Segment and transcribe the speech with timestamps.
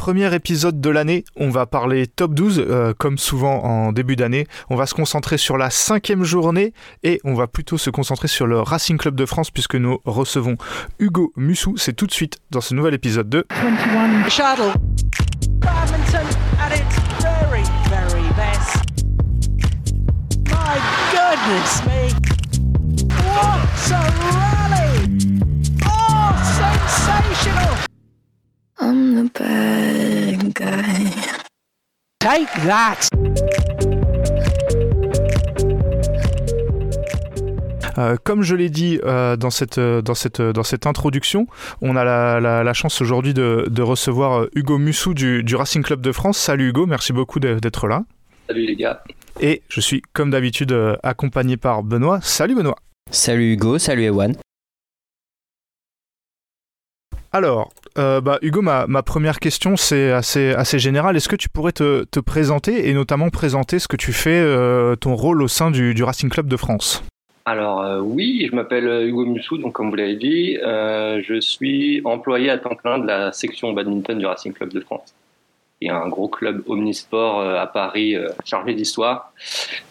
[0.00, 4.46] premier épisode de l'année, on va parler top 12, euh, comme souvent en début d'année.
[4.70, 8.46] On va se concentrer sur la cinquième journée et on va plutôt se concentrer sur
[8.46, 10.56] le Racing Club de France puisque nous recevons
[11.00, 11.76] Hugo Mussou.
[11.76, 14.72] C'est tout de suite dans ce nouvel épisode de 21 Shuttle.
[15.58, 16.26] Badminton
[16.58, 18.78] at its very, very best.
[20.46, 20.80] My
[21.12, 22.08] goodness me.
[23.18, 23.60] What
[23.92, 24.00] a
[24.32, 25.40] rally!
[25.84, 27.89] Oh, sensational!
[28.82, 31.10] I'm the bad guy.
[32.18, 33.10] Take that!
[37.98, 41.46] Euh, comme je l'ai dit euh, dans, cette, euh, dans, cette, dans cette introduction,
[41.82, 46.00] on a la, la, chance aujourd'hui de, de, recevoir Hugo Mussou du, du, Racing Club
[46.00, 46.38] de France.
[46.38, 48.04] Salut Hugo, merci beaucoup d'être là.
[48.48, 49.04] Salut les gars.
[49.40, 52.20] Et je suis comme d'habitude accompagné par Benoît.
[52.22, 52.76] Salut Benoît.
[53.10, 54.36] Salut Hugo, salut Ewan.
[57.32, 61.16] Alors, euh, bah, Hugo, ma, première question, c'est assez, assez général.
[61.16, 65.14] Est-ce que tu pourrais te, présenter et notamment présenter ce que tu fais, euh, ton
[65.14, 67.04] rôle au sein du, Racing Club de France?
[67.46, 72.50] Alors euh, oui, je m'appelle Hugo Mussou, donc comme vous l'avez dit, je suis employé
[72.50, 75.14] à temps plein de la section badminton du Racing Club de France
[75.86, 79.32] y a un gros club omnisport euh, à Paris euh, chargé d'histoire.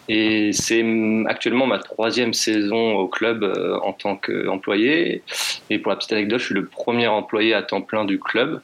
[0.08, 0.86] Et c'est
[1.28, 5.23] actuellement ma troisième saison au club euh, en tant qu'employé.
[5.70, 8.62] Et pour la petite anecdote, je suis le premier employé à temps plein du club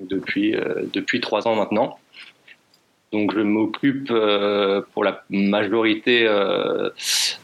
[0.00, 0.54] depuis,
[0.92, 1.98] depuis trois ans maintenant.
[3.12, 4.12] Donc je m'occupe
[4.92, 6.28] pour la majorité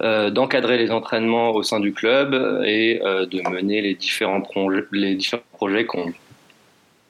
[0.00, 2.34] d'encadrer les entraînements au sein du club
[2.66, 4.42] et de mener les différents,
[4.90, 6.12] les différents projets qu'on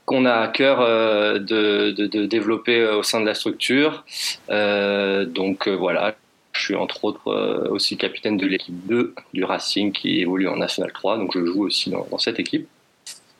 [0.05, 4.05] qu'on a à cœur euh, de, développer euh, au sein de la structure.
[4.51, 6.15] Euh, donc voilà,
[6.53, 10.93] je suis entre autres aussi capitaine de l'équipe 2 du Racing qui évolue en National
[10.93, 12.69] 3, donc je joue aussi dans, cette équipe.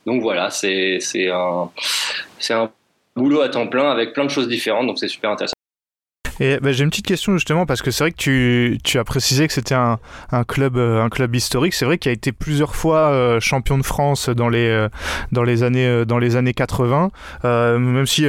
[0.07, 0.99] Donc voilà, c'est
[1.31, 1.71] un,
[2.51, 2.71] un
[3.15, 5.55] boulot à temps plein avec plein de choses différentes, donc c'est super intéressant.
[6.61, 9.53] Bah, j'ai une petite question justement parce que c'est vrai que tu, as précisé que
[9.53, 10.01] c'était un,
[10.33, 11.73] un, club, euh, un club historique.
[11.73, 14.89] C'est vrai qu'il a été plusieurs fois euh, champion de France dans les, euh,
[15.63, 17.11] années, dans les années 80.
[17.45, 18.27] même si,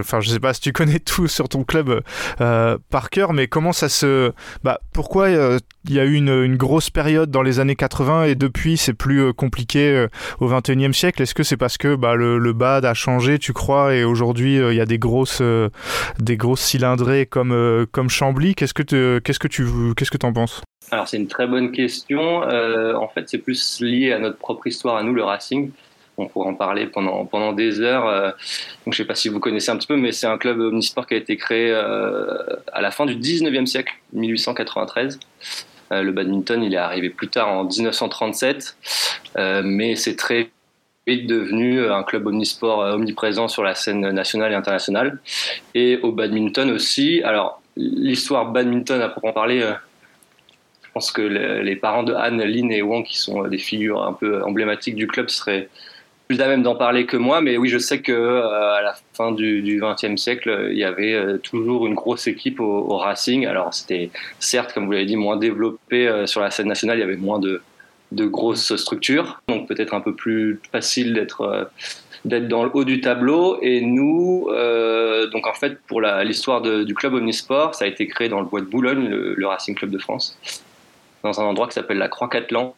[0.00, 2.02] enfin, je sais pas si tu connais tout sur ton club
[2.38, 7.30] par cœur, mais comment ça se, bah, pourquoi il y a eu une, grosse période
[7.30, 10.06] dans les années 80 et depuis c'est plus compliqué
[10.40, 11.22] au 21e siècle?
[11.22, 14.56] Est-ce que c'est parce que bah, le, le, BAD a changé, tu crois, et aujourd'hui
[14.56, 15.42] il y a des grosses
[16.56, 18.54] cylindrées comme euh, comme, Chambly.
[18.54, 20.62] Qu'est-ce que, qu'est-ce que tu qu'est-ce que en penses?
[20.90, 22.42] Alors c'est une très bonne question.
[22.42, 25.70] Euh, en fait, c'est plus lié à notre propre histoire à nous, le Racing.
[26.18, 28.06] On pourrait en parler pendant, pendant des heures.
[28.06, 28.34] Euh, donc,
[28.86, 31.06] je ne sais pas si vous connaissez un petit peu, mais c'est un club omnisport
[31.06, 35.18] qui a été créé à la fin du 19e siècle, 1893.
[35.90, 38.76] le badminton, il est arrivé plus tard en 1937,
[39.64, 40.50] mais c'est très
[41.06, 45.18] vite devenu un club omnisport omniprésent sur la scène nationale et internationale.
[45.74, 47.22] Et au badminton aussi.
[47.22, 49.72] Alors, l'histoire badminton à proprement parler, euh,
[50.82, 54.14] je pense que les parents de Anne, Lynn et Wang, qui sont des figures un
[54.14, 55.68] peu emblématiques du club, seraient
[56.26, 58.96] plus à même d'en parler que moi, mais oui, je sais que euh, à la
[59.12, 63.46] fin du XXe siècle, il y avait euh, toujours une grosse équipe au, Racing.
[63.46, 67.04] Alors, c'était certes, comme vous l'avez dit, moins développé sur la scène nationale, il y
[67.04, 67.62] avait moins de,
[68.12, 71.64] de grosses structures, donc peut-être un peu plus facile d'être euh,
[72.24, 73.58] d'être dans le haut du tableau.
[73.62, 78.28] Et nous, euh, donc en fait, pour l'histoire du club Omnisport, ça a été créé
[78.28, 80.38] dans le bois de Boulogne, le, Racing Club de France,
[81.22, 82.74] dans un endroit qui s'appelle la Croix-Catlan,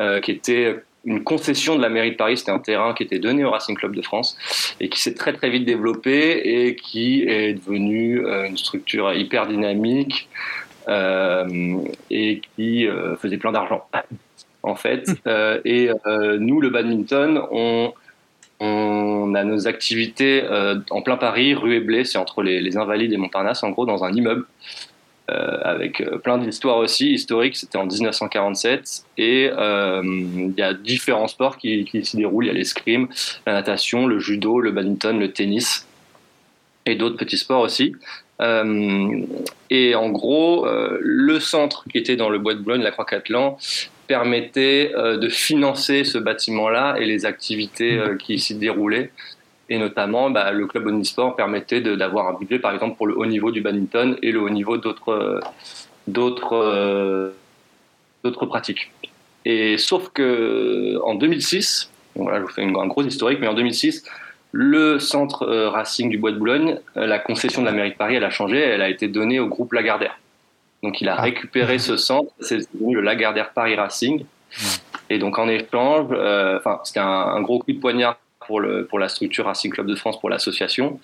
[0.00, 2.38] euh, qui était une concession de la mairie de Paris.
[2.38, 4.36] C'était un terrain qui était donné au Racing Club de France
[4.80, 10.28] et qui s'est très très vite développé et qui est devenu une structure hyper dynamique
[10.88, 12.88] et qui
[13.20, 13.86] faisait plein d'argent
[14.64, 15.08] en fait.
[15.08, 15.16] Hum.
[15.26, 17.92] Euh, et euh, nous, le badminton, on,
[18.60, 23.12] on a nos activités euh, en plein Paris, rue et Blé, c'est entre les, Invalides
[23.12, 24.46] et Montparnasse, en gros, dans un immeuble.
[25.28, 31.84] avec plein d'histoires aussi historiques, c'était en 1947, et il y a différents sports qui,
[31.86, 33.08] qui s'y déroulent, il y a l'escrime,
[33.46, 35.86] la natation, le judo, le badminton, le tennis,
[36.84, 37.96] et d'autres petits sports aussi.
[39.70, 40.66] et en gros,
[41.00, 43.56] le centre qui était dans le bois de Boulogne, la Croix-Catlan,
[44.06, 49.10] permettait euh, de financer ce bâtiment-là et les activités euh, qui s'y déroulaient.
[49.68, 53.26] Et notamment, bah, le club omnisport permettait d'avoir un budget, par exemple, pour le haut
[53.26, 55.40] niveau du badminton et le haut niveau d'autres
[56.06, 57.32] d'autres
[58.22, 58.92] d'autres pratiques.
[59.46, 63.54] Et sauf que en 2006, voilà, je vous fais une, un gros historique, mais en
[63.54, 64.04] 2006,
[64.52, 68.14] le centre euh, Racing du Bois de Boulogne, la concession de la mairie de Paris,
[68.14, 70.16] elle a changé, elle a été donnée au groupe Lagardère.
[70.84, 71.22] Donc il a ah.
[71.22, 74.24] récupéré ce centre, c'est le Lagardère Paris Racing.
[75.08, 79.08] Et donc en échange, euh, c'était un, gros coup de poignard pour, le, pour la
[79.08, 81.00] structure Racing Club de France, pour l'association,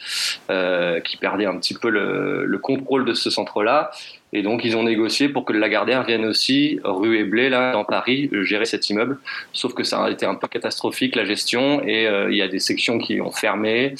[0.50, 3.90] euh, qui perdait un petit peu le, le contrôle de ce centre-là.
[4.34, 7.72] Et donc, ils ont négocié pour que le Lagardère vienne aussi, rue et Blé, là,
[7.72, 9.18] dans Paris, gérer cet immeuble.
[9.54, 12.60] Sauf que ça a été un peu catastrophique, la gestion, et il y a des
[12.60, 13.94] sections qui ont fermé.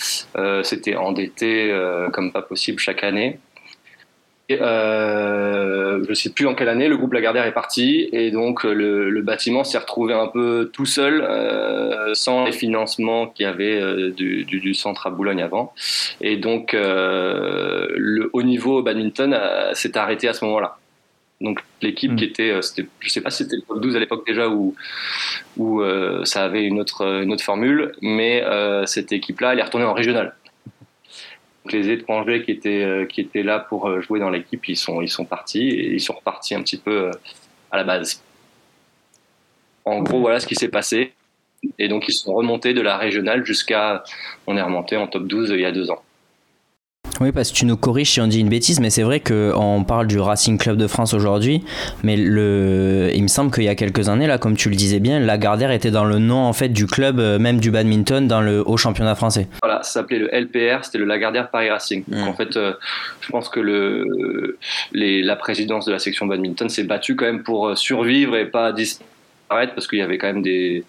[0.63, 1.77] C'était endetté
[2.13, 3.41] comme pas possible chaque année.
[4.51, 8.65] Euh, je ne sais plus en quelle année, le groupe Lagardère est parti et donc
[8.65, 13.81] le, bâtiment s'est retrouvé un peu tout seul, euh, sans les financements qu'il y avait
[13.81, 15.73] euh, du, centre à Boulogne avant.
[16.21, 19.39] Et donc le haut niveau badminton
[19.75, 20.77] s'est arrêté à ce moment-là.
[21.41, 22.29] Donc l'équipe qui hmm.
[22.29, 24.75] était, je ne sais pas si c'était le top 12 à l'époque déjà ou
[25.57, 25.83] où
[26.25, 28.45] ça avait une autre, une autre formule, mais
[28.87, 30.35] cette équipe-là, elle est retournée en régional
[31.73, 35.01] les étrangers qui étaient, euh, qui étaient là pour euh, jouer dans l'équipe, ils sont,
[35.01, 37.11] ils sont partis et ils sont repartis un petit peu euh,
[37.71, 38.23] à la base.
[39.85, 41.13] En gros, voilà ce qui s'est passé.
[41.79, 44.03] Et donc, ils sont remontés de la régionale jusqu'à.
[44.47, 46.03] On est remonté en top 12 il y a deux ans.
[47.21, 49.85] Oui, parce que tu nous corriges si on dit une bêtise, mais c'est vrai qu'on
[49.87, 51.63] parle du Racing Club de France aujourd'hui,
[52.03, 55.01] mais le, il me semble qu'il y a quelques années, là, comme tu le disais
[55.01, 58.41] bien, Lagardère était dans le nom en fait du club, euh, même du badminton, dans
[58.41, 59.49] le haut championnat français.
[59.63, 62.05] Voilà, ça s'appelait le LPR, c'était le Lagardère Paris Racing.
[62.09, 62.73] Donc, en fait, euh,
[63.21, 64.57] je pense que le,
[64.93, 68.47] les, la présidence de la section badminton s'est battue quand même pour euh, survivre et
[68.47, 69.11] pas disparaître
[69.51, 70.85] parce qu'il y avait quand même des,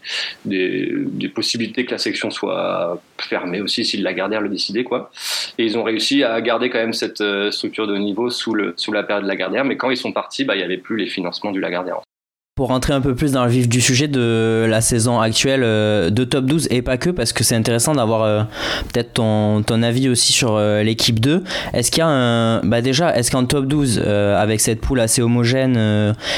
[0.46, 4.84] des, possibilités que la section soit fermée aussi si le Lagardère le décidait.
[4.84, 5.12] Quoi.
[5.58, 8.74] Et ils ont réussi à garder quand même cette euh, structure de niveau sous, le,
[8.78, 10.98] sous la période de Lagardère, mais quand ils sont partis, bah, il n'y avait plus
[10.98, 12.02] les financements du Lagardère
[12.62, 16.12] pour rentrer un peu plus dans le vif du sujet de la saison actuelle euh,
[16.12, 18.44] de Top 12 et pas que parce que c'est intéressant d'avoir euh,
[18.94, 21.44] peut-être ton, ton, avis aussi sur euh, l'équipe 2.
[21.74, 25.24] Est-ce qu'il y a un bah déjà est-ce qu'en Top 12 avec cette poule assez
[25.24, 25.74] homogène,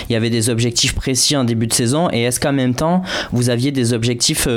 [0.07, 2.07] il y avait des objectifs précis en début de saison?
[2.13, 3.01] Et est-ce qu'en même temps
[3.33, 4.47] vous aviez des objectifs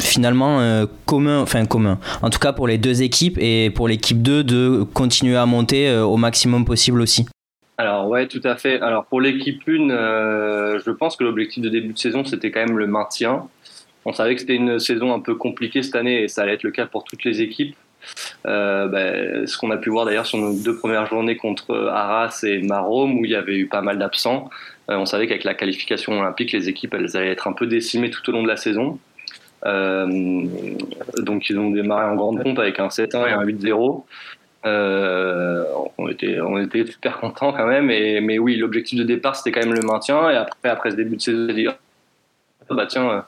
[0.00, 4.42] finalement communs enfin communs en tout cas pour les deux équipes et pour l'équipe 2
[4.42, 7.26] de continuer à monter au maximum possible aussi?
[7.78, 8.80] Alors ouais, tout à fait.
[8.80, 12.64] Alors pour l'équipe 1, euh, je pense que l'objectif de début de saison, c'était quand
[12.64, 13.48] même le maintien.
[14.04, 16.64] On savait que c'était une saison un peu compliquée cette année et ça allait être
[16.64, 17.76] le cas pour toutes les équipes.
[18.46, 22.40] Euh, ben, ce qu'on a pu voir d'ailleurs sur nos deux premières journées contre Arras
[22.42, 24.50] et Marom où il y avait eu pas mal d'absents.
[24.90, 28.10] Euh, on savait qu'avec la qualification olympique, les équipes elles allaient être un peu décimées
[28.10, 28.98] tout au long de la saison.
[29.64, 34.04] donc ils ont démarré en grande pompe avec un 7-1 et un 8-0.
[34.64, 35.64] Euh,
[35.98, 37.86] on, était, on super contents quand même.
[37.86, 40.30] Mais oui, l'objectif de départ, c'était quand même le maintien.
[40.30, 41.74] Et après, après ce début de saison, on dire
[42.70, 43.20] ah, bah tiens, euh,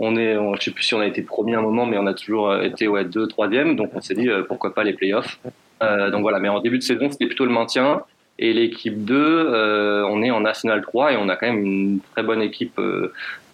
[0.00, 2.14] on est, je sais plus si on a été premier un moment, mais on a
[2.14, 3.76] toujours euh, été ouais, deux, troisième.
[3.76, 5.38] Donc on s'est dit pourquoi pas les playoffs.
[5.80, 8.02] donc voilà, mais en début de saison, c'était plutôt le maintien.
[8.38, 12.22] Et l'équipe 2, on est en National 3 et on a quand même une très
[12.22, 12.78] bonne équipe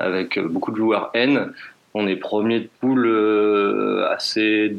[0.00, 1.52] avec beaucoup de joueurs N.
[1.94, 4.74] On est premier de poule assez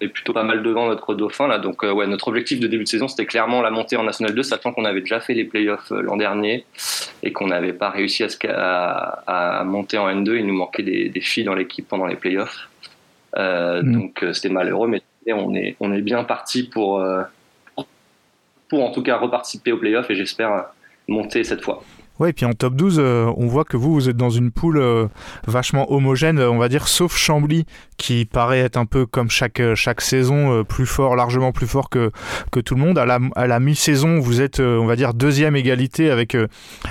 [0.00, 1.58] est plutôt pas mal devant notre dauphin là.
[1.58, 4.34] Donc euh, ouais, notre objectif de début de saison c'était clairement la montée en National
[4.34, 6.64] 2, sachant qu'on avait déjà fait les playoffs euh, l'an dernier
[7.22, 10.36] et qu'on n'avait pas réussi à, à, monter en N2.
[10.38, 12.68] Il nous manquait des, filles dans l'équipe pendant les playoffs.
[13.36, 13.92] Euh, mm.
[13.92, 15.02] Donc c'était malheureux, mais
[15.32, 17.04] on est on est bien parti pour
[18.68, 20.66] pour en tout cas reparticiper aux playoffs et j'espère
[21.08, 21.82] monter cette fois.
[22.20, 24.52] Ouais, et puis en top 12, euh, on voit que vous, vous êtes dans une
[24.52, 25.08] poule euh,
[25.48, 27.66] vachement homogène, on va dire, sauf Chambly,
[27.96, 31.90] qui paraît être un peu comme chaque, euh, chaque saison, plus fort, largement plus fort
[31.90, 32.12] que,
[32.52, 32.98] que tout le monde.
[32.98, 36.36] À la, à la mi-saison, vous êtes, on va dire, deuxième égalité avec,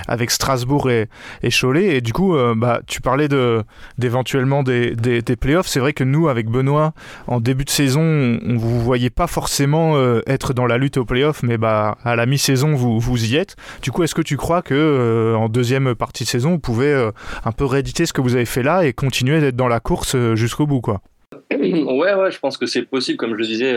[0.08, 1.08] avec Strasbourg et,
[1.42, 1.96] et Cholet.
[1.96, 3.62] Et du coup, bah, tu parlais de,
[3.96, 5.66] d'éventuellement des, des, des playoffs.
[5.66, 6.92] C'est vrai que nous, avec Benoît,
[7.26, 11.42] en début de saison, on vous voyait pas forcément être dans la lutte aux playoffs,
[11.42, 13.56] mais bah, à la mi-saison, vous, vous y êtes.
[13.82, 16.92] Du coup, est-ce que tu crois que euh, en deuxième partie de saison, vous pouvez
[16.92, 17.10] euh,
[17.44, 20.14] un peu rééditer ce que vous avez fait là et continuer d'être dans la course
[20.14, 21.00] euh, jusqu'au bout, quoi.
[21.50, 23.16] Ouais, ouais, je pense que c'est possible.
[23.16, 23.76] Comme je le disais,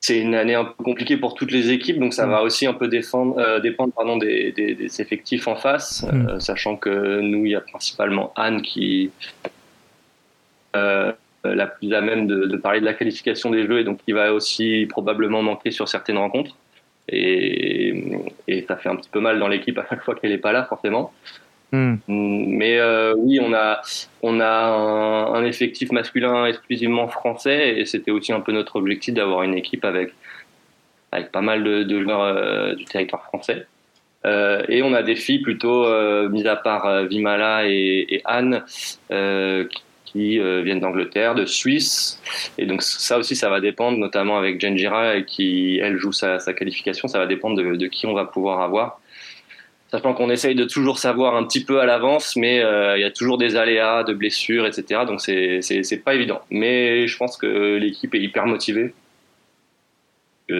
[0.00, 2.30] c'est une année un peu compliquée pour toutes les équipes, donc ça mm.
[2.30, 4.52] va aussi un peu défendre, dépendre pardon, des,
[4.98, 6.40] effectifs en face, mm.
[6.40, 9.10] sachant que nous, il y a principalement Anne qui
[10.74, 14.12] la plus à même de, de, parler de la qualification des jeux et donc qui
[14.12, 16.56] va aussi probablement manquer sur certaines rencontres.
[17.08, 20.38] Et, et ça fait un petit peu mal dans l'équipe à chaque fois qu'elle n'est
[20.38, 21.12] pas là, forcément.
[21.70, 21.96] Hmm.
[22.08, 23.82] Mais euh, oui, on a,
[24.22, 29.42] on a un, effectif masculin exclusivement français et c'était aussi un peu notre objectif d'avoir
[29.42, 30.12] une équipe avec,
[31.12, 33.66] avec pas mal de, joueurs euh, du territoire français.
[34.24, 35.86] Euh, et on a des filles plutôt,
[36.30, 38.64] mis à part Vimala et, et Anne,
[39.10, 42.20] qui qui euh, viennent d'Angleterre, de Suisse.
[42.58, 46.38] Et donc ça aussi, ça va dépendre, notamment avec Jen Gira, qui, elle, joue sa,
[46.52, 49.00] qualification, ça va dépendre de, qui on va pouvoir avoir.
[49.90, 53.10] sachant qu'on essaye de toujours savoir un petit peu à l'avance, mais il y a
[53.10, 55.02] toujours des aléas, de blessures, etc.
[55.06, 56.40] Donc c'est pas évident.
[56.50, 58.94] Mais je pense que l'équipe est hyper motivée.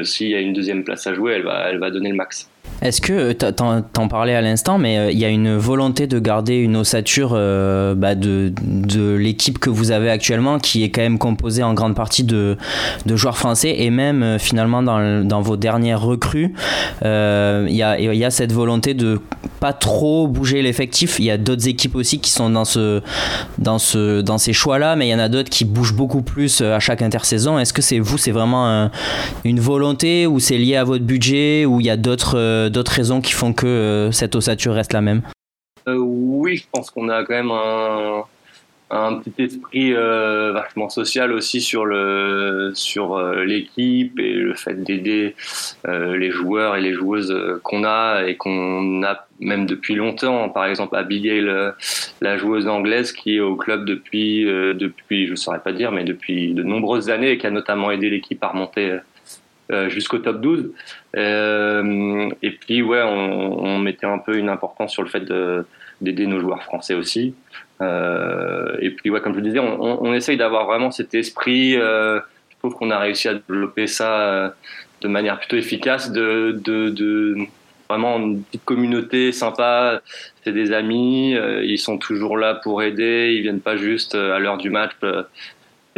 [0.03, 2.51] S'il y a une deuxième place à jouer, elle va, elle va donner le max.
[2.81, 6.55] Est-ce que, t'en parlais à l'instant, mais euh, il y a une volonté de garder
[6.55, 11.19] une ossature euh, bah, de, de l'équipe que vous avez actuellement, qui est quand même
[11.19, 12.57] composée en grande partie de,
[13.05, 16.55] de joueurs français, et même euh, finalement dans, dans, vos dernières recrues,
[17.03, 19.21] il y, a, y, a, cette volonté de
[19.59, 21.19] pas trop bouger l'effectif.
[21.19, 23.03] Il y a d'autres équipes aussi qui sont dans, ce,
[23.59, 26.61] dans, ce, dans ces choix-là, mais il y en a d'autres qui bougent beaucoup plus
[26.61, 27.59] à chaque intersaison.
[27.59, 28.89] Est-ce que c'est vous, c'est vraiment
[29.45, 33.21] une volonté, ou c'est lié à votre budget, ou il y a d'autres d'autres raisons
[33.21, 35.23] qui font que euh, cette ossature reste la même?
[35.89, 38.25] Euh, Oui, je pense qu'on a quand même un,
[38.91, 45.35] un petit esprit euh, vachement social aussi sur le sur l'équipe et le fait d'aider
[45.87, 50.49] les joueurs et les joueuses qu'on a et qu'on a même depuis longtemps.
[50.49, 51.51] Par exemple Abigail
[52.21, 56.55] la joueuse anglaise qui est au club depuis depuis je saurais pas dire mais depuis
[56.55, 58.99] de nombreuses années et qui a notamment aidé l'équipe à remonter euh,
[59.89, 60.71] jusqu'au top 12.
[61.17, 65.25] Euh, et puis, ouais, on, mettait un peu une importance sur le fait
[66.01, 67.35] d'aider nos joueurs français aussi.
[67.81, 71.73] Euh, et puis, ouais, comme je le disais, on, essaye d'avoir vraiment cet esprit.
[71.73, 72.21] je
[72.59, 74.55] trouve qu'on a réussi à développer ça
[75.01, 77.37] de manière plutôt efficace, de, de,
[77.89, 80.03] vraiment une petite communauté sympa.
[80.45, 83.35] C'est des amis, ils sont toujours là pour aider.
[83.37, 84.93] Ils viennent pas juste à l'heure du match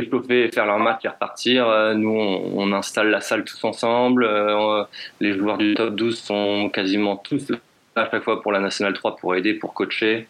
[0.00, 1.68] échauffer, faire leur match et repartir.
[1.68, 4.24] Euh, nous, on, installe la salle tous ensemble.
[4.24, 4.84] Euh,
[5.20, 7.52] les joueurs du top 12 sont quasiment tous
[7.96, 10.28] à chaque fois pour la Nationale 3 pour aider, pour coacher.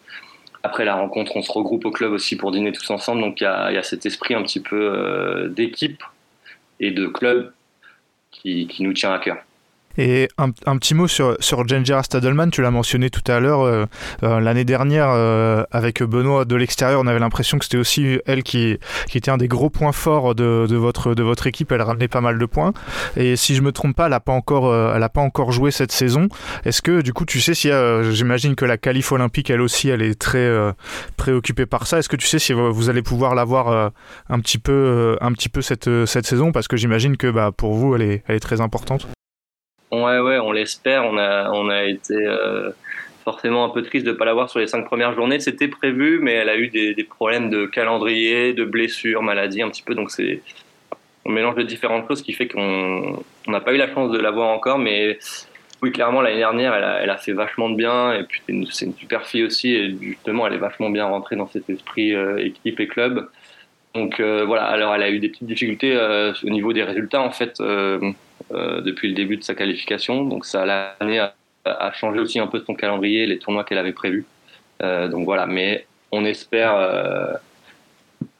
[0.63, 3.21] Après la rencontre, on se regroupe au club aussi pour dîner tous ensemble.
[3.21, 6.03] Donc il y a, cet esprit un petit peu euh, d'équipe
[6.79, 7.51] et de club
[8.31, 9.37] qui nous tient à cœur.
[9.97, 13.85] Et un, petit mot sur, sur Gengera Stadelman, tu l'as mentionné tout à l'heure, euh,
[14.23, 18.43] euh, l'année dernière, euh, avec Benoît de l'extérieur, on avait l'impression que c'était aussi elle
[18.43, 18.77] qui,
[19.13, 22.39] était un des gros points forts de, votre, de votre équipe, elle ramenait pas mal
[22.39, 22.73] de points.
[23.17, 24.71] Et si je me trompe pas, elle n'a pas, encore,
[25.09, 26.27] pas encore joué cette saison.
[26.65, 27.69] Est-ce que du coup, tu sais si
[28.11, 30.49] j'imagine que la qualif olympique, elle aussi, elle est très
[31.17, 31.99] préoccupée par ça.
[31.99, 33.91] Est-ce que tu sais si vous allez pouvoir l'avoir
[34.29, 36.51] un petit peu, un petit peu cette, cette saison?
[36.51, 39.07] Parce que j'imagine que bah, pour vous, elle est, elle est très importante.
[39.91, 41.03] Ouais, ouais, on l'espère.
[41.05, 42.71] On a, on a été euh,
[43.25, 45.39] forcément un peu triste de ne pas l'avoir sur les cinq premières journées.
[45.39, 49.69] C'était prévu, mais elle a eu des, des, problèmes de calendrier, de blessures, maladies un
[49.69, 49.93] petit peu.
[49.93, 50.41] Donc c'est
[51.25, 54.49] on mélange de différentes choses qui fait qu'on n'a pas eu la chance de l'avoir
[54.49, 54.79] encore.
[54.79, 55.19] Mais
[55.81, 58.13] oui, clairement, l'année dernière, elle a, elle a, fait vachement de bien.
[58.13, 59.73] Et puis c'est une, super fille aussi.
[59.73, 63.29] Et justement, elle est vachement bien rentrée dans cet esprit euh, équipe et club.
[63.93, 65.97] Donc euh, voilà, alors elle a eu des petites difficultés
[66.43, 67.59] au niveau des résultats en fait
[68.49, 70.23] depuis le début de sa qualification.
[70.23, 73.93] Donc ça l'a amené à, changer aussi un peu son calendrier, les tournois qu'elle avait
[73.93, 74.25] prévus.
[74.81, 77.33] Euh, donc voilà, mais on espère euh,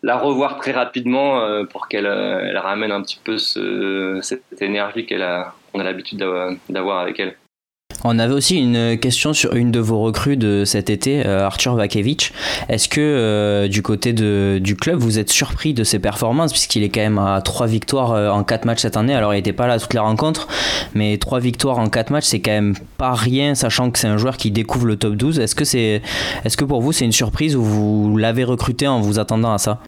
[0.01, 2.07] la revoir très rapidement pour qu'elle
[2.57, 6.25] ramène un petit peu cette énergie a, qu'on a l'habitude
[6.69, 7.35] d'avoir avec elle.
[8.03, 11.75] On avait aussi une question sur une de vos recrues de cet été, euh, Arthur
[11.75, 12.33] Vakevich.
[12.67, 16.83] Est-ce que euh, du côté de, du club, vous êtes surpris de ses performances, puisqu'il
[16.83, 19.53] est quand même à 3 victoires euh, en 4 matchs cette année Alors, il n'était
[19.53, 20.47] pas là à toutes les rencontres,
[20.95, 24.17] mais 3 victoires en 4 matchs, c'est quand même pas rien, sachant que c'est un
[24.17, 25.39] joueur qui découvre le top 12.
[25.39, 26.01] Est-ce que, c'est,
[26.43, 29.59] est-ce que pour vous, c'est une surprise ou vous l'avez recruté en vous attendant à
[29.59, 29.79] ça?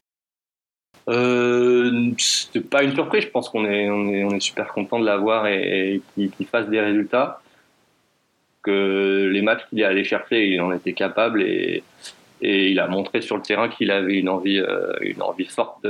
[1.08, 5.00] Euh, c'est pas une surprise, je pense qu'on est, on est, on est super content
[5.00, 7.40] de l'avoir et qu'il fasse des résultats
[8.64, 11.82] que les matchs qu'il est allé chercher, il en était capable et,
[12.44, 15.86] et il a montré sur le terrain qu'il avait une envie, euh, une envie forte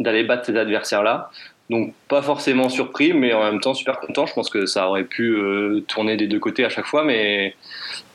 [0.00, 1.30] d'aller battre ces adversaires-là.
[1.70, 4.26] Donc pas forcément surpris, mais en même temps super content.
[4.26, 7.56] Je pense que ça aurait pu euh, tourner des deux côtés à chaque fois, mais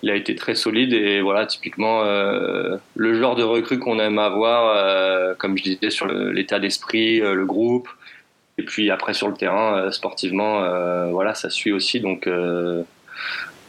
[0.04, 4.20] il a été très solide et voilà typiquement euh, le genre de recrue qu'on aime
[4.20, 7.90] avoir, comme je disais sur l'état d'esprit, le groupe,
[8.58, 10.62] et puis après sur le terrain sportivement,
[11.10, 12.00] voilà ça suit aussi.
[12.00, 12.30] Donc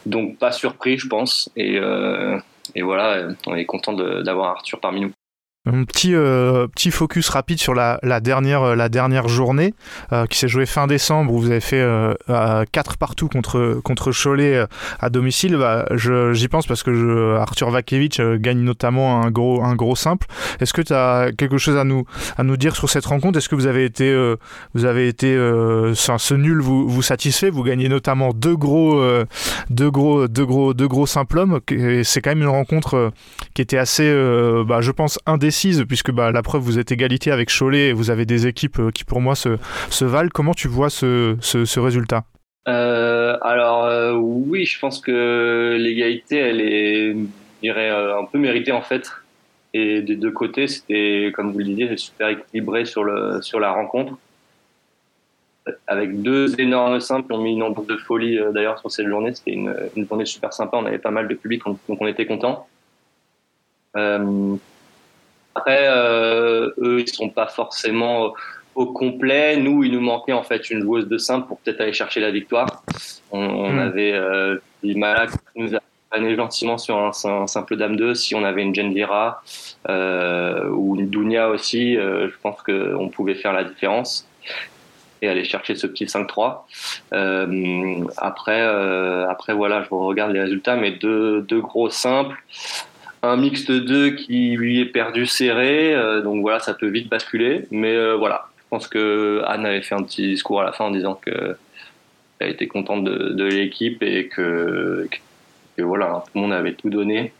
[0.05, 1.49] donc pas surpris, je pense.
[1.55, 2.39] Et, euh,
[2.81, 5.11] voilà, on est content d'avoir Arthur parmi nous.
[5.67, 9.75] Un petit, euh, petit focus rapide sur la, la dernière, euh, la dernière journée
[10.11, 11.85] euh, qui s'est jouée fin décembre où vous avez fait
[12.71, 14.65] 4 partout contre, contre Cholet
[14.99, 15.57] à domicile.
[15.57, 20.25] Bah, J'y pense parce que je, Arthur Vakevich gagne notamment un gros, un gros simple.
[20.59, 22.05] Est-ce que tu as quelque chose à nous,
[22.39, 23.37] à nous dire sur cette rencontre?
[23.37, 24.35] Est-ce que vous avez été,
[24.73, 27.51] vous avez été ce nul vous, vous satisfait?
[27.51, 28.99] Vous gagnez notamment deux gros,
[29.69, 31.59] deux gros, deux gros, deux gros simples hommes.
[32.03, 33.11] C'est quand même une rencontre
[33.53, 34.11] qui était assez,
[34.65, 35.50] bah, je pense, indécisive
[35.87, 38.91] puisque bah, la preuve, vous êtes égalité avec Cholet et vous avez des équipes euh,
[38.91, 40.29] qui, pour moi, se, valent.
[40.33, 42.23] Comment tu vois ce, résultat?
[42.65, 47.15] Alors oui, je pense que l'égalité, elle est,
[47.67, 49.09] un peu méritée en fait.
[49.73, 54.17] Et des deux côtés, c'était, comme vous le disiez, super équilibré sur, la rencontre.
[55.87, 59.33] Avec deux énormes simples, on mis une boucle de folie d'ailleurs sur cette journée.
[59.33, 62.25] C'était une, une, journée super sympa, on avait pas mal de public, donc on était
[62.25, 62.67] content.
[65.55, 68.33] Euh, après, euh, eux, ils sont pas forcément
[68.75, 69.57] au complet.
[69.57, 72.31] Nous, il nous manquait en fait une joueuse de simple pour peut-être aller chercher la
[72.31, 72.83] victoire.
[73.31, 73.79] On, hmm.
[73.79, 78.15] avait euh, Malak qui nous gentiment sur un, simple dame 2.
[78.15, 79.41] Si on avait une Jendira
[79.89, 84.27] euh, ou une Dunia aussi, euh, je pense qu'on pouvait faire la différence
[85.21, 86.63] et aller chercher ce petit 5-3.
[87.13, 92.35] Euh, après, euh, après voilà, je regarde les résultats, mais deux, deux gros simples
[93.23, 97.09] un mix de deux qui lui est perdu serré, euh, donc voilà, ça peut vite
[97.09, 97.65] basculer.
[97.71, 100.85] Mais euh, voilà, je pense que Anne avait fait un petit discours à la fin
[100.85, 101.55] en disant que
[102.39, 105.07] elle était contente de, l'équipe et que,
[105.77, 107.33] voilà, tout le monde avait tout donné,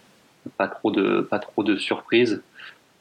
[0.57, 2.43] pas trop de pas trop de surprises.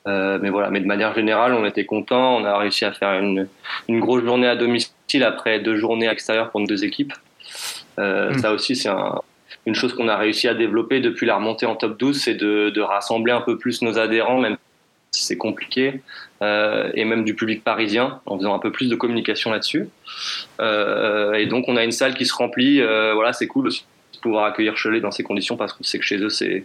[0.08, 2.36] Euh, mais voilà, mais de manière générale, on était content.
[2.36, 3.48] On a réussi à faire une,
[3.86, 7.12] une grosse journée à domicile après deux journées à l'extérieur pour nos deux équipes.
[7.98, 8.32] Hmm.
[8.38, 9.20] Ça aussi, c'est un,
[9.66, 12.80] une chose qu'on a réussi à développer depuis la remontée en top 12, c'est de,
[12.80, 14.56] rassembler un peu plus nos adhérents, même
[15.12, 16.00] si c'est compliqué,
[16.42, 19.88] euh, et même du public parisien, en faisant un peu plus de communication là-dessus.
[20.60, 23.84] Euh, et donc on a une salle qui se remplit, euh, voilà, c'est cool aussi
[24.14, 26.64] de pouvoir accueillir Cholet dans ces conditions, parce qu'on sait que chez eux, c'est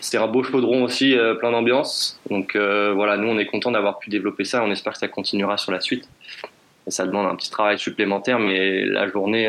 [0.00, 2.20] c'est un beau chaudron aussi, plein d'ambiance.
[2.28, 5.56] Donc voilà, nous on est content d'avoir pu développer ça, on espère que ça continuera
[5.56, 6.06] sur la suite.
[6.86, 9.48] Et ça demande un petit travail supplémentaire, mais la journée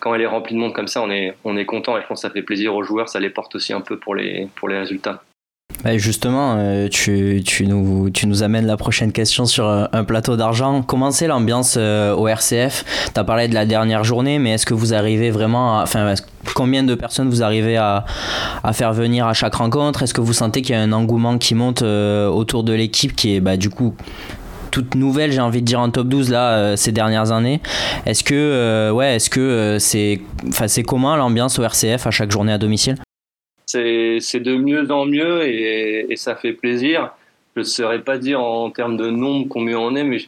[0.00, 2.06] quand elle est remplie de monde comme ça, on est, on est content et je
[2.06, 4.48] pense que ça fait plaisir aux joueurs, ça les porte aussi un peu pour les,
[4.56, 5.22] pour les résultats.
[5.84, 10.04] Bah, justement, euh, tu, tu, nous, tu nous amènes la prochaine question sur euh, un
[10.04, 10.82] plateau d'argent.
[10.82, 14.64] Comment c'est l'ambiance euh, au RCF Tu as parlé de la dernière journée, mais est-ce
[14.64, 15.82] que vous arrivez vraiment à.
[15.82, 16.14] Enfin,
[16.54, 18.04] combien de personnes vous arrivez à,
[18.64, 20.02] à faire venir à chaque rencontre?
[20.02, 23.36] Est-ce que vous sentez qu'il y a un engouement qui monte autour de l'équipe qui
[23.36, 23.94] est bah, du coup
[24.76, 27.62] toute nouvelle, j'ai envie de dire en top 12 là euh, ces dernières années.
[28.04, 32.10] Est-ce que euh, ouais, est-ce que euh, c'est enfin c'est comment l'ambiance au RCF à
[32.10, 32.96] chaque journée à domicile?
[33.64, 37.12] C'est de mieux en mieux et, ça fait plaisir.
[37.54, 40.18] Je ne saurais pas dire en termes de nombre combien on est, mais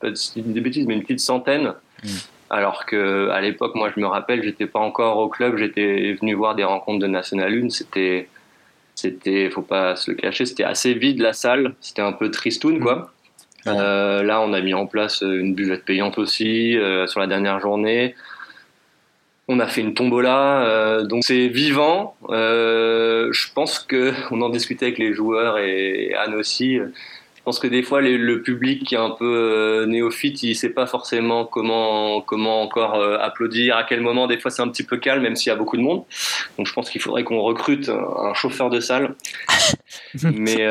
[0.00, 1.72] pas des bêtises, mais une petite centaine.
[2.04, 2.08] Hmm.
[2.50, 6.34] Alors que à l'époque, moi, je me rappelle, j'étais pas encore au club, j'étais venu
[6.34, 7.70] voir des rencontres de National 1.
[7.70, 8.28] C'était,
[8.94, 11.74] c'était, faut pas se le cacher, c'était assez vide la salle.
[11.80, 13.10] C'était un peu tristoun, quoi.
[13.66, 17.26] Euh, là, on a mis en place euh, une buvette payante aussi euh, sur la
[17.26, 18.14] dernière journée.
[19.48, 22.14] On a fait une tombola, donc c'est vivant.
[22.28, 26.78] je pense que on en discutait avec les joueurs et Anne aussi.
[27.40, 30.86] Je pense que des fois, le public qui est un peu néophyte, il sait pas
[30.86, 34.26] forcément comment comment encore applaudir, à quel moment.
[34.26, 36.04] Des fois, c'est un petit peu calme, même s'il y a beaucoup de monde.
[36.58, 39.14] Donc, je pense qu'il faudrait qu'on recrute un, chauffeur de salle.
[40.22, 40.66] Mais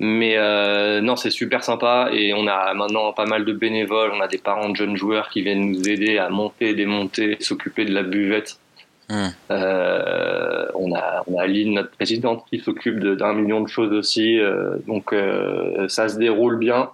[0.00, 4.10] mais euh, non, c'est super sympa et on a maintenant pas mal de bénévoles.
[4.12, 7.84] On a des parents de jeunes joueurs qui viennent nous aider à monter, démonter, s'occuper
[7.84, 8.58] de la buvette.
[9.08, 9.28] Hmm.
[9.50, 14.38] Euh, on a on a Aline, notre présidente, qui s'occupe d'un million de choses aussi.
[14.38, 15.14] Euh, donc
[15.88, 16.90] ça se déroule bien.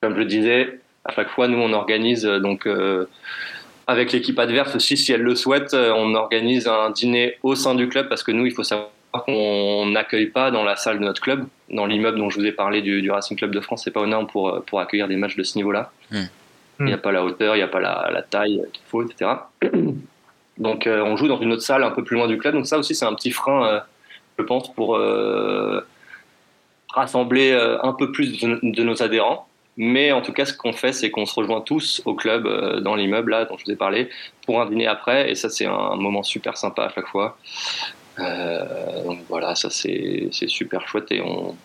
[0.00, 2.68] Comme je disais, à chaque fois, nous on organise donc
[3.86, 7.88] avec l'équipe adverse aussi, si elle le souhaite, on organise un dîner au sein du
[7.88, 11.20] club parce que nous, il faut savoir qu'on n'accueille pas dans la salle de notre
[11.20, 14.00] club, dans l'immeuble dont je vous ai parlé du, Racing Club de France, c'est pas
[14.00, 15.92] honnête pour, pour accueillir des matchs de ce niveau-là.
[16.10, 16.24] Hmm.
[16.80, 19.30] Il n'y a pas la hauteur, il n'y a pas la, taille qu'il faut, etc.
[20.58, 22.54] Donc euh, on joue dans une autre salle un peu plus loin du club.
[22.54, 23.80] Donc ça aussi c'est un petit frein, euh,
[24.38, 25.80] je pense, pour euh,
[26.88, 29.48] rassembler un peu plus de, nos adhérents.
[29.76, 32.48] Mais en tout cas, ce qu'on fait, c'est qu'on se rejoint tous au club,
[32.82, 34.08] dans l'immeuble là dont je vous ai parlé,
[34.46, 35.28] pour un dîner après.
[35.30, 37.36] Et ça, c'est un moment super sympa à chaque fois.
[38.18, 41.56] Euh, donc voilà, ça c'est super chouette et on,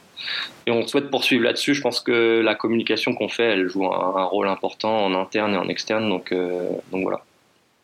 [0.65, 1.73] et on souhaite poursuivre là-dessus.
[1.73, 5.57] Je pense que la communication qu'on fait, elle joue un, rôle important en interne et
[5.57, 6.09] en externe.
[6.09, 7.23] Donc, euh, donc voilà.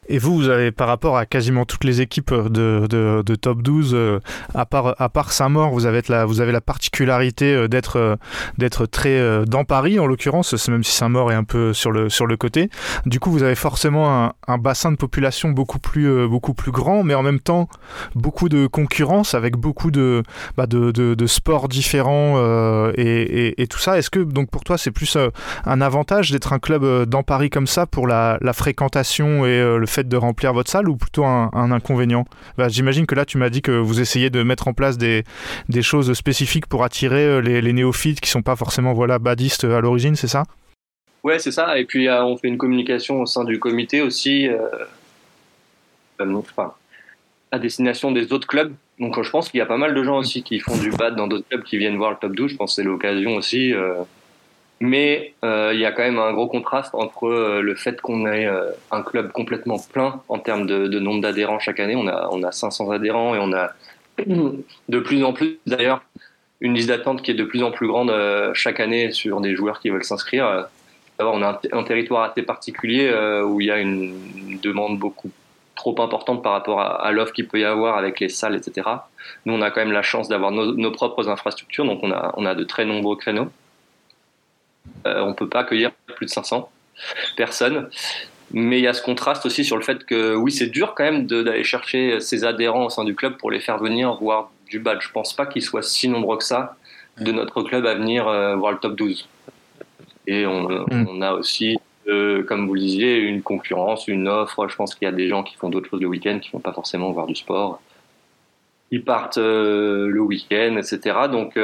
[0.08, 3.92] Et vous, vous avez par rapport à quasiment toutes les équipes de, de, top 12,
[3.94, 4.20] euh,
[4.54, 8.16] à part, à part Saint-Maur, vous avez la, vous avez la particularité euh, d'être euh,
[8.58, 12.28] d'être très dans Paris en l'occurrence, même si Saint-Maur est un peu sur le, sur
[12.28, 12.70] le côté.
[13.06, 17.14] Du coup, vous avez forcément un, bassin de population beaucoup plus, beaucoup plus grand, mais
[17.14, 17.68] en même temps
[18.16, 20.24] beaucoup de concurrence avec beaucoup de,
[20.58, 22.40] bah de, de, sports différents
[22.96, 23.98] et, et, tout ça.
[23.98, 25.18] Est-ce que donc pour toi c'est plus
[25.66, 30.08] un avantage d'être un club dans Paris comme ça pour la, fréquentation et le fait
[30.08, 32.26] de remplir votre salle ou plutôt un, inconvénient
[32.58, 35.24] bah, J'imagine que là, tu m'as dit que vous essayez de mettre en place des,
[35.82, 40.16] choses spécifiques pour attirer euh, les, néophytes qui sont pas forcément voilà, badistes à l'origine,
[40.16, 40.44] c'est ça?
[41.24, 41.78] Ouais, c'est ça.
[41.80, 44.48] Et puis on fait une communication au sein du comité aussi,
[46.20, 46.74] enfin,
[47.52, 48.74] à destination des autres clubs.
[49.00, 51.16] Donc je pense qu'il y a pas mal de gens aussi qui font du bad
[51.16, 52.52] dans d'autres clubs qui viennent voir le top 12.
[52.52, 53.74] Je pense que c'est l'occasion aussi.
[54.82, 58.28] Mais euh, il y a quand même un gros contraste entre euh, le fait qu'on
[58.28, 61.96] ait euh, un club complètement plein en termes de, nombre d'adhérents chaque année.
[61.96, 63.72] On a, on a 500 adhérents et on a
[64.26, 66.04] de plus en plus, d'ailleurs,
[66.60, 68.14] une liste d'attente qui est de plus en plus grande
[68.54, 70.68] chaque année sur des joueurs qui veulent s'inscrire.
[71.20, 73.14] on a un, territoire assez particulier
[73.46, 75.32] où il y a une demande beaucoup
[75.76, 78.88] trop importante par rapport à, l'offre qu'il peut y avoir avec les salles, etc.
[79.46, 82.34] Nous, on a quand même la chance d'avoir nos, nos, propres infrastructures, donc on a,
[82.38, 83.50] on a de très nombreux créneaux.
[85.06, 86.70] Euh, on ne peut pas accueillir plus de 500
[87.36, 87.90] personnes.
[88.52, 91.04] Mais il y a ce contraste aussi sur le fait que oui, c'est dur quand
[91.04, 94.80] même d'aller chercher ses adhérents au sein du club pour les faire venir voir du
[94.80, 95.08] badge.
[95.08, 96.76] Je pense pas qu'ils soient si nombreux que ça
[97.20, 99.28] de notre club à venir euh, voir le top 12.
[100.28, 101.22] Et on, mm.
[101.22, 104.68] a aussi, euh, comme vous le disiez, une concurrence, une offre.
[104.68, 106.54] Je pense qu'il y a des gens qui font d'autres choses le week-end, qui ne
[106.54, 107.82] vont pas forcément voir du sport.
[108.92, 111.18] Ils partent le week-end, etc.
[111.32, 111.60] Donc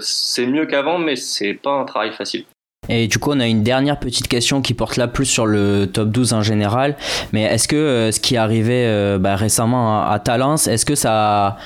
[0.00, 2.44] c'est mieux qu'avant, mais c'est pas un travail facile.
[2.88, 5.86] Et du coup, on a une dernière petite question qui porte là plus sur le
[5.86, 6.96] top 12 en général.
[7.32, 10.94] Mais est-ce que euh, ce qui est arrivé euh, bah, récemment à, Talence, est-ce que
[10.94, 11.58] ça,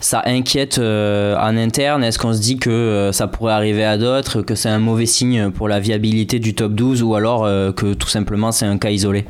[0.00, 2.04] ça inquiète euh, en interne?
[2.04, 5.50] Est-ce qu'on se dit que ça pourrait arriver à d'autres, que c'est un mauvais signe
[5.50, 7.42] pour la viabilité du top 12 ou alors
[7.74, 9.24] que tout simplement c'est un cas isolé?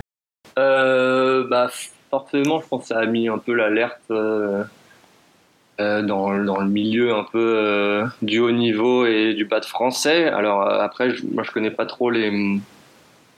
[0.56, 1.70] Bah,
[2.10, 4.00] Forcément, je pense que ça a mis un peu l'alerte
[5.80, 9.64] euh, dans, dans, le milieu un peu euh, du haut niveau et du bas de
[9.64, 10.26] français.
[10.26, 12.58] Alors euh, après, je, moi je connais pas trop les,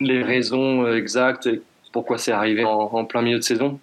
[0.00, 1.48] les raisons exactes
[1.92, 3.80] pourquoi c'est arrivé en, plein milieu de saison.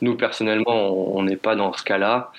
[0.00, 2.32] nous personnellement, on n'est pas dans ce cas-là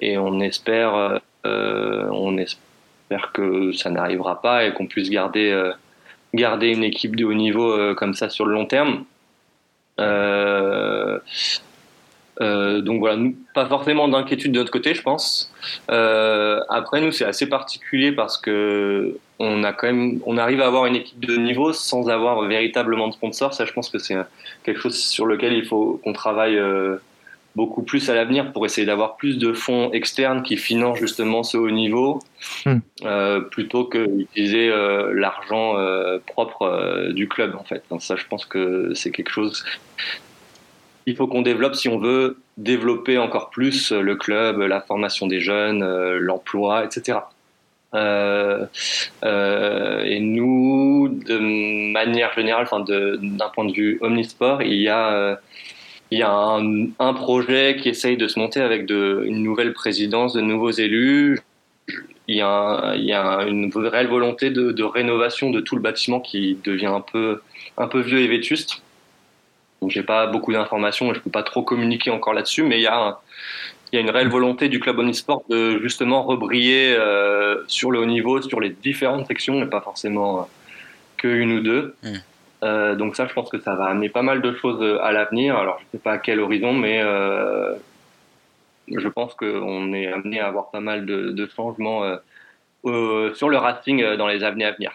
[0.00, 5.70] et on espère, on espère que ça n'arrivera pas et qu'on puisse garder
[6.34, 9.04] garder une équipe de haut niveau comme ça sur le long terme.
[9.98, 11.18] Euh,
[12.42, 15.52] euh, donc voilà, nous, pas forcément d'inquiétude de notre côté, je pense.
[15.90, 20.66] Euh, après, nous, c'est assez particulier parce que on a quand même, on arrive à
[20.66, 23.54] avoir une équipe de niveau sans avoir véritablement de sponsors.
[23.54, 24.16] Ça, je pense que c'est
[24.64, 26.96] quelque chose sur lequel il faut qu'on travaille euh,
[27.54, 31.56] beaucoup plus à l'avenir pour essayer d'avoir plus de fonds externes qui financent justement ce
[31.56, 32.20] haut niveau,
[32.66, 32.80] hmm.
[33.50, 34.68] plutôt que d'utiliser
[35.14, 35.74] l'argent
[36.26, 37.82] propre du club en fait.
[37.88, 39.64] Donc ça, je pense que c'est quelque chose
[41.06, 45.40] il faut qu'on développe si on veut développer encore plus le club, la formation des
[45.40, 47.18] jeunes, euh, l'emploi, etc.
[47.94, 48.66] Euh,
[49.24, 51.38] euh, et nous, de
[51.92, 55.40] manière générale, enfin d'un point de vue omnisport, il y a,
[56.10, 56.58] il y a
[56.98, 61.40] un, projet qui essaye de se monter avec une nouvelle présidence, de nouveaux élus.
[62.28, 65.82] Il y a, il y a une réelle volonté de, de, rénovation de tout le
[65.82, 67.40] bâtiment qui devient un peu,
[67.78, 68.82] un peu vieux et vétuste.
[69.82, 72.82] Donc j'ai pas beaucoup d'informations et je peux pas trop communiquer encore là-dessus, mais il
[72.82, 73.20] y a
[73.92, 78.00] il y a une réelle volonté du club omnisport de justement rebriller euh, sur le
[78.00, 80.44] haut niveau, sur les différentes sections, et pas forcément euh,
[81.16, 81.94] que une ou deux.
[82.02, 82.14] Mm.
[82.64, 85.56] Euh, donc ça, je pense que ça va amener pas mal de choses à l'avenir.
[85.56, 87.00] Alors je sais pas à quel horizon, mais
[88.88, 92.02] je pense qu'on est amené à avoir pas mal de, de changements
[92.82, 94.92] sur le Racing dans les années à venir.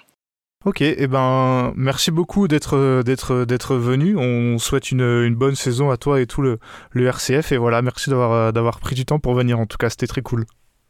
[0.63, 4.15] Ok, et eh ben merci beaucoup d'être d'être d'être venu.
[4.15, 6.59] On souhaite une, une, bonne saison à toi et tout le,
[6.91, 9.59] le RCF et voilà, merci d'avoir d'avoir pris du temps pour venir.
[9.59, 10.45] En tout cas, c'était très cool.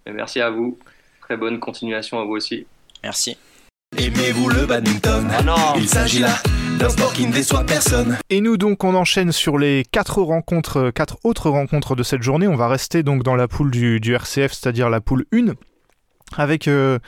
[0.05, 0.77] merci à vous.
[1.21, 2.67] Très bonne continuation à vous aussi.
[3.01, 3.37] Merci.
[3.97, 5.25] Aimez-vous le badminton?
[5.31, 5.55] Ah non.
[5.77, 6.35] Il s'agit là
[6.77, 8.17] d'un sport qui ne déçoit personne.
[8.29, 12.47] Et nous donc on enchaîne sur les quatre rencontres, quatre autres rencontres de cette journée.
[12.47, 15.53] On va rester donc dans la poule du, du RCF, c'est-à-dire la poule 1
[16.37, 16.99] avec euh,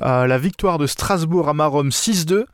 [0.00, 2.44] euh, la victoire de Strasbourg à Marom 6-2.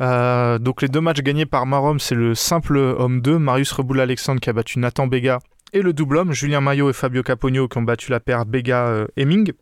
[0.00, 4.40] Euh, donc les deux matchs gagnés par Marom, c'est le simple homme 2, Marius Reboul-Alexandre
[4.40, 5.38] qui a battu Nathan Bega,
[5.72, 9.52] et le double homme, Julien Maillot et Fabio Capogno qui ont battu la paire Bega-Heming.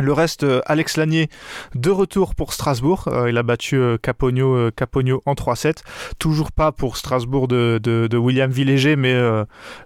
[0.00, 1.28] Le reste, euh, Alex Lanier
[1.76, 3.04] de retour pour Strasbourg.
[3.06, 4.72] Euh, il a battu euh, Capogno,
[5.24, 5.84] en 3-7.
[6.18, 9.14] Toujours pas pour Strasbourg de, William Villéger, mais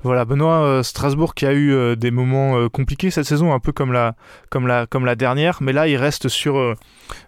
[0.03, 4.15] voilà, Benoît Strasbourg qui a eu des moments compliqués cette saison, un peu comme la,
[4.51, 5.59] comme la, dernière.
[5.61, 6.75] Mais là, il reste sur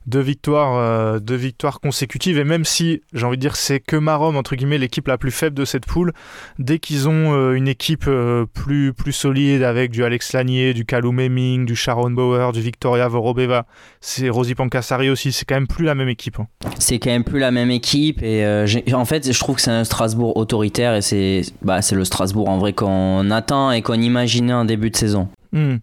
[0.06, 2.38] deux victoires, deux victoires consécutives.
[2.38, 5.32] Et même si, j'ai envie de dire, c'est que Marom, entre guillemets, l'équipe la plus
[5.32, 6.12] faible de cette poule,
[6.58, 8.08] dès qu'ils ont une équipe
[8.54, 13.66] plus, plus solide avec du Alex Lanier, du Hemming, du Sharon Bauer, du Victoria Vorobeva,
[14.00, 16.38] c'est Rosie Pancassari aussi, c'est quand même plus la même équipe.
[16.38, 16.46] Hein.
[16.78, 19.72] C'est quand même plus la même équipe et euh, en fait je trouve que c'est
[19.72, 24.52] un Strasbourg autoritaire et c'est bah, le Strasbourg en vrai qu'on attend et qu'on imaginait
[24.52, 25.28] en début de saison.
[25.52, 25.78] Hmm.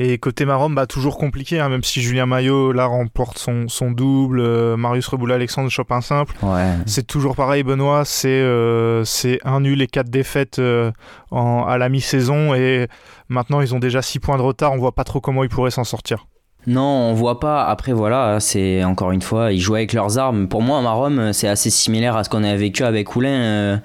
[0.00, 3.90] Et côté Marom, bah, toujours compliqué, hein, même si Julien Maillot là remporte son, son
[3.90, 6.36] double, euh, Marius Reboula, Alexandre Chopin simple.
[6.42, 6.74] Ouais.
[6.86, 8.04] C'est toujours pareil, Benoît.
[8.04, 9.04] C'est euh,
[9.44, 10.92] un nul et quatre défaites euh,
[11.32, 12.54] en, à la mi-saison.
[12.54, 12.86] Et
[13.28, 14.72] maintenant, ils ont déjà 6 points de retard.
[14.72, 16.26] On voit pas trop comment ils pourraient s'en sortir.
[16.68, 17.64] Non, on voit pas.
[17.64, 20.48] Après, voilà, c'est encore une fois, ils jouent avec leurs armes.
[20.48, 23.30] Pour moi, Marom, c'est assez similaire à ce qu'on a vécu avec Oulin.
[23.30, 23.76] Euh,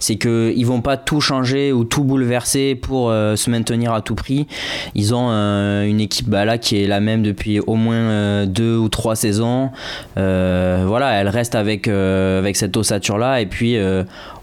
[0.00, 4.00] c'est que ils vont pas tout changer ou tout bouleverser pour euh, se maintenir à
[4.00, 4.48] tout prix.
[4.96, 8.88] Ils ont euh, une équipe bah, qui est la même depuis au moins deux ou
[8.88, 9.70] trois saisons.
[10.16, 13.76] voilà, elle reste avec cette ossature là et puis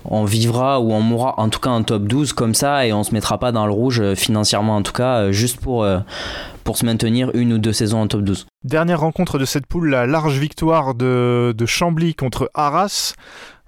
[0.05, 3.03] on vivra ou on mourra en tout cas en top 12 comme ça et on
[3.03, 5.85] se mettra pas dans le rouge financièrement en tout cas juste pour
[6.69, 8.45] pour se maintenir une ou deux saisons en top 12.
[8.63, 13.15] Dernière rencontre de cette poule, la large victoire de, de Chambly contre Arras.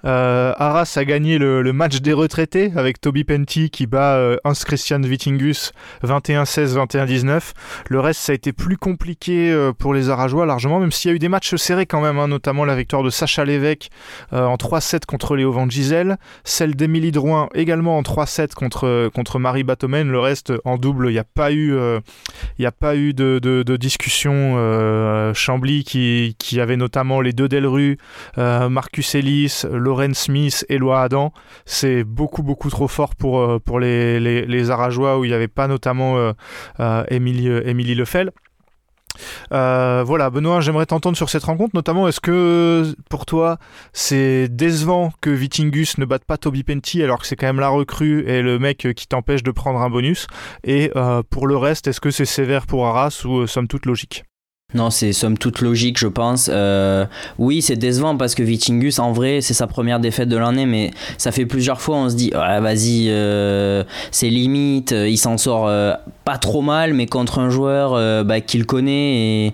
[0.05, 4.53] Euh, Arras a gagné le, match des retraités avec Toby Penty qui bat euh, Hans
[4.53, 5.71] Christian Wittingus
[6.03, 7.51] 21-16, 21-19.
[7.89, 11.13] Le reste, ça a été plus compliqué euh, pour les Arajois largement, même s'il y
[11.13, 13.89] a eu des matchs serrés quand même, hein, notamment la victoire de Sacha Lévesque
[14.31, 19.63] en 3-7 contre Léo Van Gisel, celle d'Émilie Drouin également en 3-7 contre, contre Marie
[19.63, 20.09] Batomen.
[20.09, 24.31] Le reste en double, il n'y a pas eu, a pas eu de, discussion.
[25.33, 27.97] Chambly qui, qui avait notamment les deux Delru,
[28.37, 31.33] Marcus Ellis, Loren Smith, Eloi Adam,
[31.65, 36.31] c'est beaucoup trop fort pour, euh, les, les, où il n'y avait pas notamment euh,
[36.79, 38.31] euh, Émilie, Émilie Lefel.
[39.49, 43.57] voilà, Benoît, j'aimerais t'entendre sur cette rencontre, notamment est-ce que pour toi
[43.91, 47.67] c'est décevant que Vitingus ne batte pas Toby Penty alors que c'est quand même la
[47.67, 50.27] recrue et le mec qui t'empêche de prendre un bonus?
[50.63, 50.89] Et
[51.29, 54.23] pour le reste, est-ce que c'est sévère pour Arras ou somme toute logique?
[54.73, 56.49] Non, c'est somme toute logique, je pense.
[56.51, 57.05] Euh,
[57.37, 60.91] oui, c'est décevant parce que Vitingus, en vrai, c'est sa première défaite de l'année, mais
[61.17, 65.93] ça fait plusieurs fois, on se dit, vas-y, euh, c'est limite, il s'en sort euh,
[66.23, 69.53] pas trop mal, mais contre un joueur bah, qu'il connaît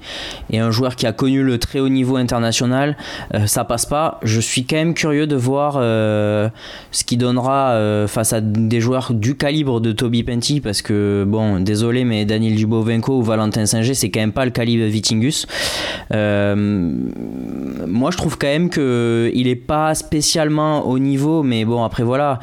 [0.52, 2.98] et, un joueur qui a connu le très haut niveau international,
[3.46, 4.20] ça passe pas.
[4.24, 9.36] Je suis quand même curieux de voir ce qu'il donnera face à des joueurs du
[9.36, 14.10] calibre de Toby Penty, parce que, bon, désolé, mais Daniel Dubovenko ou Valentin Singer, c'est
[14.10, 15.07] quand même pas le calibre Vitingus
[16.13, 22.04] euh, moi, je trouve quand même qu'il est pas spécialement au niveau, mais bon, après
[22.04, 22.39] voilà,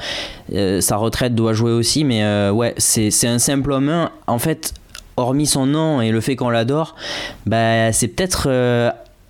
[0.53, 4.09] euh, sa retraite doit jouer aussi, mais euh, ouais, c'est un simple homme.
[4.27, 4.75] En fait,
[5.17, 6.95] hormis son nom et le fait qu'on l'adore,
[7.47, 8.49] bah, c'est peut-être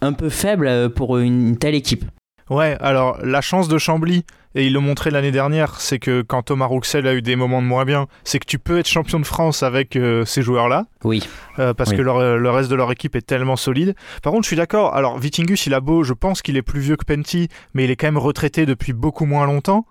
[0.01, 2.05] un peu faible pour une telle équipe.
[2.51, 6.43] Ouais, alors la chance de Chambly, et il le montrait l'année dernière, c'est que quand
[6.43, 9.19] Thomas Rouxel a eu des moments de moins bien, c'est que tu peux être champion
[9.19, 10.87] de France avec euh, ces joueurs-là.
[11.03, 11.25] Oui.
[11.59, 13.97] Euh, parce que euh, le reste de leur équipe est tellement solide.
[14.23, 14.95] Par contre, je suis d'accord.
[14.95, 17.90] Alors, Vitingus, il a beau, je pense qu'il est plus vieux que Penty, mais il
[17.90, 19.87] est quand même retraité depuis beaucoup moins longtemps.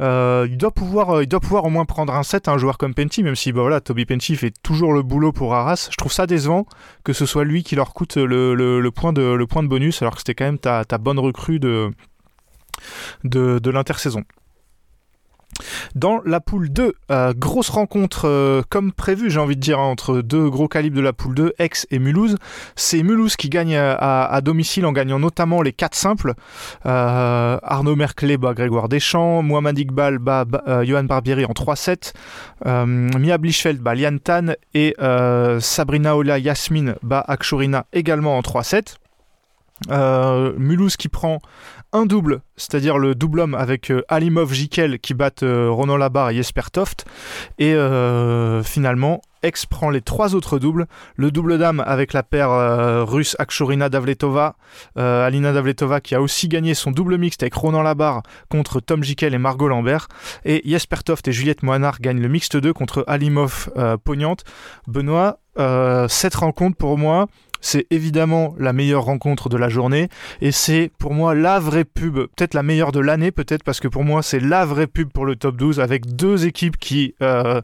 [0.00, 2.94] il, doit pouvoir, il doit pouvoir au moins prendre un set à un joueur comme
[2.94, 5.88] Penty, même si bah, voilà, Toby Penty fait toujours le boulot pour Arras.
[5.92, 6.66] Je trouve ça décevant
[7.04, 10.02] que ce soit lui qui leur coûte le, le, point, de, le point de bonus,
[10.02, 11.92] alors que c'était quand même ta, ta bonne recrue de,
[13.24, 14.24] de, l'intersaison.
[15.94, 20.22] Dans la poule 2, euh, grosse rencontre euh, comme prévu, j'ai envie de dire, entre
[20.22, 22.36] deux gros calibres de la poule 2, Aix et Mulhouse.
[22.74, 26.34] C'est Mulhouse qui gagne à, domicile en gagnant notamment les 4 simples.
[26.86, 30.46] Euh, Arnaud Merclé bat Grégoire Deschamps, Mohamed Iqbal bat
[30.84, 32.12] Johan Barbieri en 3-7,
[32.64, 34.96] Mia Blichfeld bat Lian Tan et
[35.60, 38.96] Sabrina Ola Yasmine bat Akshurina également en 3-7.
[40.58, 41.40] Mulhouse qui prend
[41.92, 46.30] un double, c'est-à-dire le double homme avec euh, Alimov Jikel qui battent euh, Ronan Labarre
[46.30, 47.04] et Jesper Toft.
[47.58, 50.86] Et euh, finalement, Ex prend les trois autres doubles.
[51.16, 54.54] Le double dame avec la paire russe Akshorina Davletova,
[54.94, 59.34] Alina Davletova qui a aussi gagné son double mixte avec Ronan Labarre contre Tom Jikel
[59.34, 60.06] et Margot Lambert.
[60.44, 63.68] Et Jesper Toft et Juliette Moinard gagnent le mixte 2 contre Alimov
[64.04, 64.44] Pognante.
[64.86, 65.40] Benoît,
[66.08, 67.26] cette rencontre pour moi,
[67.62, 70.08] c'est évidemment la meilleure rencontre de la journée
[70.42, 73.88] et c'est pour moi la vraie pub, peut-être la meilleure de l'année, peut-être parce que
[73.88, 77.62] pour moi c'est la vraie pub pour le top 12 avec deux équipes qui euh,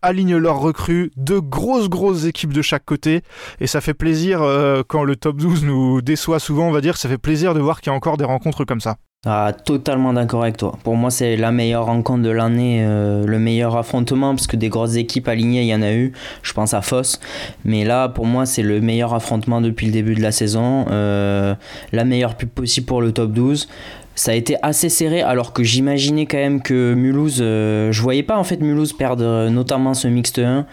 [0.00, 3.22] alignent leurs recrues, deux grosses grosses équipes de chaque côté
[3.60, 6.96] et ça fait plaisir euh, quand le top 12 nous déçoit souvent on va dire,
[6.96, 8.96] ça fait plaisir de voir qu'il y a encore des rencontres comme ça.
[9.24, 10.76] Ah, totalement d'accord avec toi.
[10.82, 14.68] Pour moi, c'est la meilleure rencontre de l'année, euh, le meilleur affrontement, parce que des
[14.68, 16.12] grosses équipes alignées, il y en a eu.
[16.42, 17.20] Je pense à Foss.
[17.64, 20.86] Mais là, pour moi, c'est le meilleur affrontement depuis le début de la saison.
[20.90, 21.54] Euh,
[21.92, 23.68] la meilleure pub possible pour le top 12.
[24.16, 27.38] Ça a été assez serré, alors que j'imaginais quand même que Mulhouse.
[27.40, 30.66] Euh, je voyais pas en fait Mulhouse perdre notamment ce mixte 1,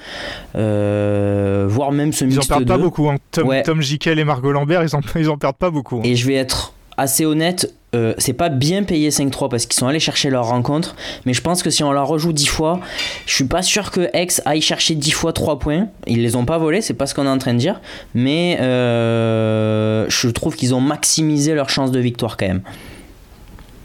[1.68, 2.46] voire même ce mixte 2.
[2.48, 3.10] Ils en perdent pas beaucoup.
[3.12, 3.18] Hein.
[3.30, 5.98] Tom, Tom Jikel et Margot Lambert, ils en, ils en perdent pas beaucoup.
[5.98, 6.04] Hein.
[6.04, 9.88] Et je vais être assez honnête, euh, c'est pas bien payé 5-3 parce qu'ils sont
[9.88, 10.96] allés chercher leur rencontre.
[11.26, 12.80] Mais je pense que si on la rejoue 10 fois,
[13.26, 15.88] je suis pas sûr que Aix aille chercher 10 fois 3 points.
[16.06, 17.82] Ils les ont pas volés, c'est pas ce qu'on est en train de dire.
[18.14, 22.62] Mais euh, je trouve qu'ils ont maximisé leur chance de victoire quand même.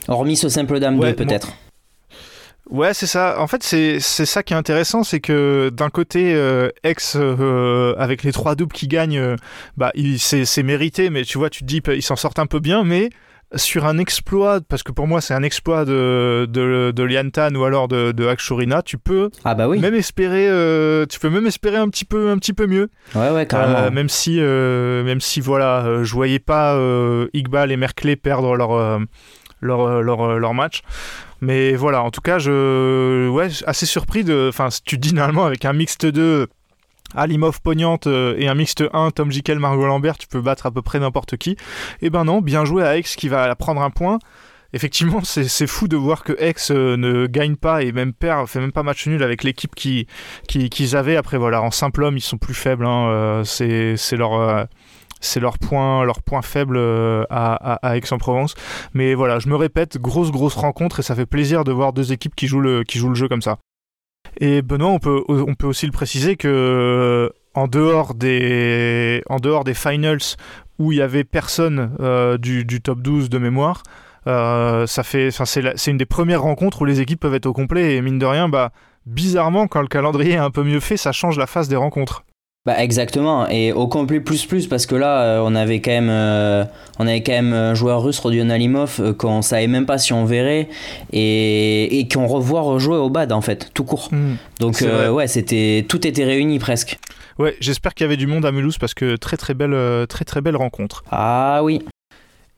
[0.07, 1.53] Hormis ce simple dame 2 peut-être.
[2.69, 3.39] Ouais, c'est ça.
[3.39, 7.15] En fait, c'est ça qui est intéressant, c'est que d'un côté, euh, X,
[7.97, 9.35] avec les trois doubles qui gagnent,
[9.77, 12.83] bah, c'est mérité, mais tu vois, tu te dis, ils s'en sortent un peu bien,
[12.83, 13.09] mais
[13.53, 17.63] sur un exploit, parce que pour moi c'est un exploit de, de, de Liantan ou
[17.63, 19.79] alors de, de Akshurina, tu peux ah bah oui.
[19.79, 22.89] même espérer, euh, tu peux même espérer un petit peu, un petit peu mieux.
[23.13, 23.77] Ouais ouais carrément.
[23.77, 26.75] Euh, même si, euh, même si voilà, je voyais pas
[27.33, 28.99] Iqbal et Merkley perdre leur,
[29.61, 30.81] leur, leur, leur match.
[31.41, 35.65] Mais voilà, en tout cas, je, ouais, assez surpris de, enfin, tu dis normalement avec
[35.65, 36.47] un mixte 2
[37.15, 40.71] Alimov pognante euh, et un mixte 1 Tom Jekyll Margot Lambert tu peux battre à
[40.71, 41.57] peu près n'importe qui et
[42.03, 44.19] eh ben non bien joué à X qui va prendre un point
[44.73, 48.59] effectivement c'est fou de voir que X euh, ne gagne pas et même perd fait
[48.59, 50.07] même pas match nul avec l'équipe qui
[50.47, 54.67] qu'ils avaient après voilà en simple homme ils sont plus faibles hein, euh, c'est leur
[55.21, 58.53] c'est leur point, leur point faible à, à, Aix-en-Provence.
[58.93, 62.11] Mais voilà, je me répète, grosse grosse rencontre et ça fait plaisir de voir deux
[62.11, 63.57] équipes qui jouent le, qui jouent le jeu comme ça.
[64.37, 69.21] Et Benoît, on peut, on peut aussi le préciser que euh, en dehors des,
[69.73, 70.17] finals
[70.77, 73.83] où il y avait personne euh, du, du, top 12 de mémoire,
[74.27, 77.95] euh, ça fait, c'est une des premières rencontres où les équipes peuvent être au complet
[77.95, 78.71] et mine de rien, bah,
[79.05, 82.23] bizarrement, quand le calendrier est un peu mieux fait, ça change la phase des rencontres.
[82.65, 86.09] Bah exactement et au complet plus plus parce que là euh, on avait quand même
[86.09, 86.65] euh,
[86.97, 90.13] on avait quand même un joueur russe Rodion Alimov euh, qu'on savait même pas si
[90.13, 90.69] on verrait
[91.13, 94.09] et, et qu'on revoit rejouer au bad en fait tout court.
[94.11, 94.37] Hmm.
[94.59, 96.97] Donc ouais c'était tout était réuni presque.
[97.37, 100.25] Ouais, j'espère qu'il y avait du monde à Mulhouse parce que très très belle très
[100.25, 101.03] très belle rencontre.
[101.11, 101.83] Ah oui.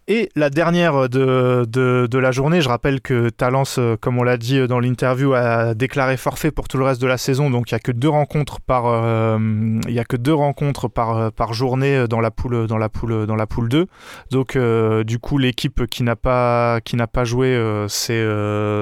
[0.10, 4.38] Et la dernière de, de, la journée, je rappelle que Talence, euh, comme on l'a
[4.38, 7.74] dit dans l'interview, a déclaré forfait pour tout le reste de la saison, donc il
[7.74, 9.38] n'y a que deux rencontres par, euh,
[9.86, 12.88] il y a que deux rencontres par, euh, par journée dans la poule, dans la
[12.88, 13.88] poule, dans la poule 2.
[14.32, 14.58] Donc
[15.06, 18.26] du coup, l'équipe qui n'a pas, qui n'a pas joué, c'est,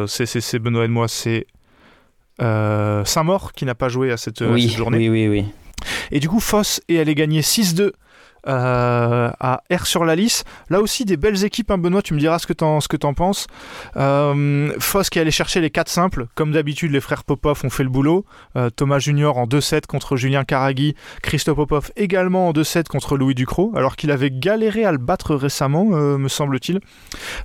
[0.08, 1.48] c'est, Benoît et moi, c'est
[2.40, 5.10] Saint-Maur qui n'a pas joué à cette, oui, cette journée.
[5.10, 5.46] Oui, oui, oui.
[6.12, 7.92] Et du coup, Foss et elle est gagnée 6-2
[8.48, 10.44] euh, à R sur la lisse.
[10.70, 12.98] Là aussi, des belles équipes, hein, Benoît, tu me diras ce que t'en, ce que
[12.98, 13.48] t'en penses.
[13.98, 16.28] Euh, Foss qui allait chercher les 4 simples.
[16.36, 18.26] Comme d'habitude, les frères Popov ont fait le boulot.
[18.56, 20.96] Euh, Thomas Junior en 2-7 contre Julien Karagi.
[21.22, 25.36] Christophe Popov également en 2-7 contre Louis Ducrot, alors qu'il avait galéré à le battre
[25.36, 26.80] récemment, me semble-t-il.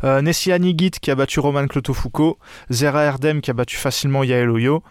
[0.02, 2.38] Nessia Nigit qui a battu Roman Clotofoucault.
[2.70, 4.82] Zera Erdem qui a battu facilement Yael Oyo.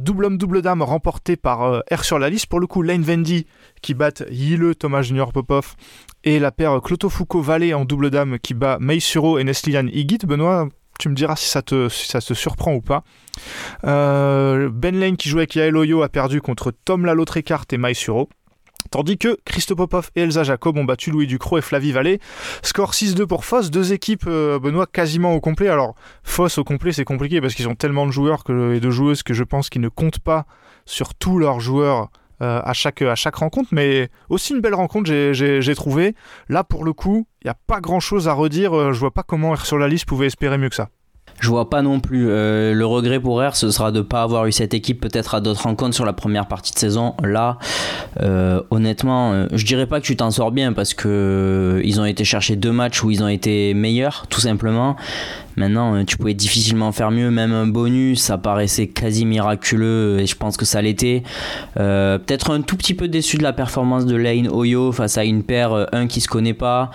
[0.00, 2.46] double homme, double dame remporté par R sur la liste.
[2.46, 3.46] Pour le coup, Lane Vendy
[3.82, 5.74] qui battent Yile, Thomas Junior Popov
[6.24, 9.86] et la paire Cloto Foucault Vallée en double dame qui bat Mei Suro et Neslian
[9.86, 10.26] Higit.
[10.26, 13.04] Benoît, tu me diras si ça te, surprend ou pas.
[13.84, 17.78] Euh, ben Lane qui jouait avec Yael Oyo a perdu contre Tom Lalautre Eckhart et
[17.78, 18.28] Mai Suro.
[18.90, 22.20] Tandis que Christo Popov et Elsa Jacob ont battu Louis Ducrot et Flavie Vallée.
[22.62, 25.68] Score 6-2 pour Foss, deux équipes, euh, Benoît, quasiment au complet.
[25.68, 29.22] Alors, Foss au complet, c'est compliqué parce qu'ils ont tellement de joueurs et de joueuses
[29.22, 30.46] que je pense qu'ils ne comptent pas
[30.84, 32.10] sur tous leurs joueurs
[32.42, 36.14] euh, à, chaque, à chaque rencontre, mais aussi une belle rencontre, j'ai trouvé.
[36.50, 38.76] Là, pour le coup, il n'y a pas grand chose à redire.
[38.76, 40.90] Euh, je vois pas comment R sur la liste pouvait espérer mieux que ça.
[41.40, 42.28] Je vois pas non plus.
[42.28, 45.34] Euh, le regret pour R, ce sera de ne pas avoir eu cette équipe peut-être
[45.34, 47.14] à d'autres rencontres sur la première partie de saison.
[47.22, 47.58] Là,
[48.70, 52.56] honnêtement, je dirais pas que tu t'en sors bien parce que ils ont été chercher
[52.56, 54.96] deux matchs où ils ont été meilleurs, tout simplement.
[55.56, 60.26] Maintenant, euh, tu pouvais difficilement faire mieux, même un bonus, ça paraissait quasi miraculeux et
[60.26, 61.22] je pense que ça l'était.
[61.78, 65.24] Euh, peut-être un tout petit peu déçu de la performance de Lane Oyo face à
[65.24, 66.90] une paire, euh, un qui se connaît pas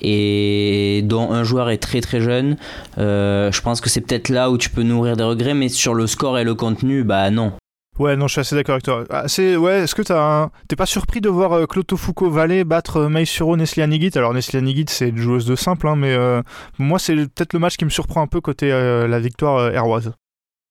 [0.00, 2.56] et dont un joueur est très très jeune.
[2.96, 6.06] je pense que c'est peut-être là où tu peux nourrir des regrets, mais sur le
[6.06, 7.52] score et le contenu, bah non.
[7.98, 9.04] Ouais, non, je suis assez d'accord avec toi.
[9.08, 11.96] Ah, ouais, est-ce que t'es pas surpris de voir euh, Cloto
[12.28, 15.94] Vallée battre euh, Maïsuro Neslia Nigit Alors Neslia Nigit, c'est une joueuse de simple, hein,
[15.94, 16.42] mais euh,
[16.78, 20.10] moi c'est peut-être le match qui me surprend un peu côté la victoire herroise.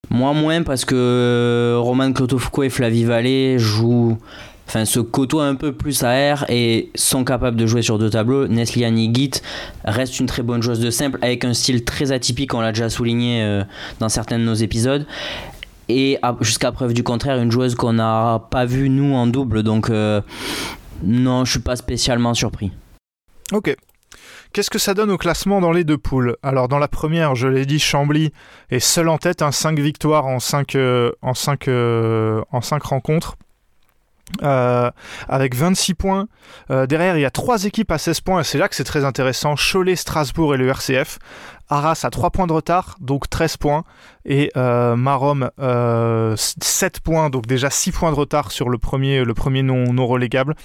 [0.09, 4.17] Moi moins parce que Roman Cloto Foucault et Flavie Vallée jouent
[4.67, 8.09] enfin se côtoient un peu plus à R et sont capables de jouer sur deux
[8.09, 8.47] tableaux.
[8.47, 9.31] Neslia Nigit
[9.85, 12.89] reste une très bonne joueuse de simple avec un style très atypique, on l'a déjà
[12.89, 13.63] souligné
[13.99, 15.05] dans certains de nos épisodes
[15.89, 19.63] et jusqu'à preuve du contraire une joueuse qu'on n'a pas vue nous en double.
[19.63, 20.21] Donc euh,
[21.03, 22.71] non je suis pas spécialement surpris.
[23.51, 23.75] Ok.
[24.53, 26.37] Qu'est-ce que ça donne au classement dans les deux poules?
[26.43, 28.31] Alors dans la première, je l'ai dit, Chambly
[28.69, 32.83] est seul en tête, un 5 victoires en 5, euh, en, 5, euh, en 5
[32.83, 33.35] rencontres.
[34.41, 34.89] Euh,
[35.27, 36.27] avec 26 points.
[36.71, 38.83] Euh, derrière, il y a trois équipes à 16 points, et c'est là que c'est
[38.83, 39.55] très intéressant.
[39.55, 41.19] Cholet, Strasbourg et le RCF.
[41.69, 43.83] Arras a 3 points de retard, donc 13 points.
[44.25, 45.49] Et euh, Marom,
[46.35, 50.07] 7 points, donc déjà 6 points de retard sur le premier, le premier non, non
[50.07, 50.55] relégable.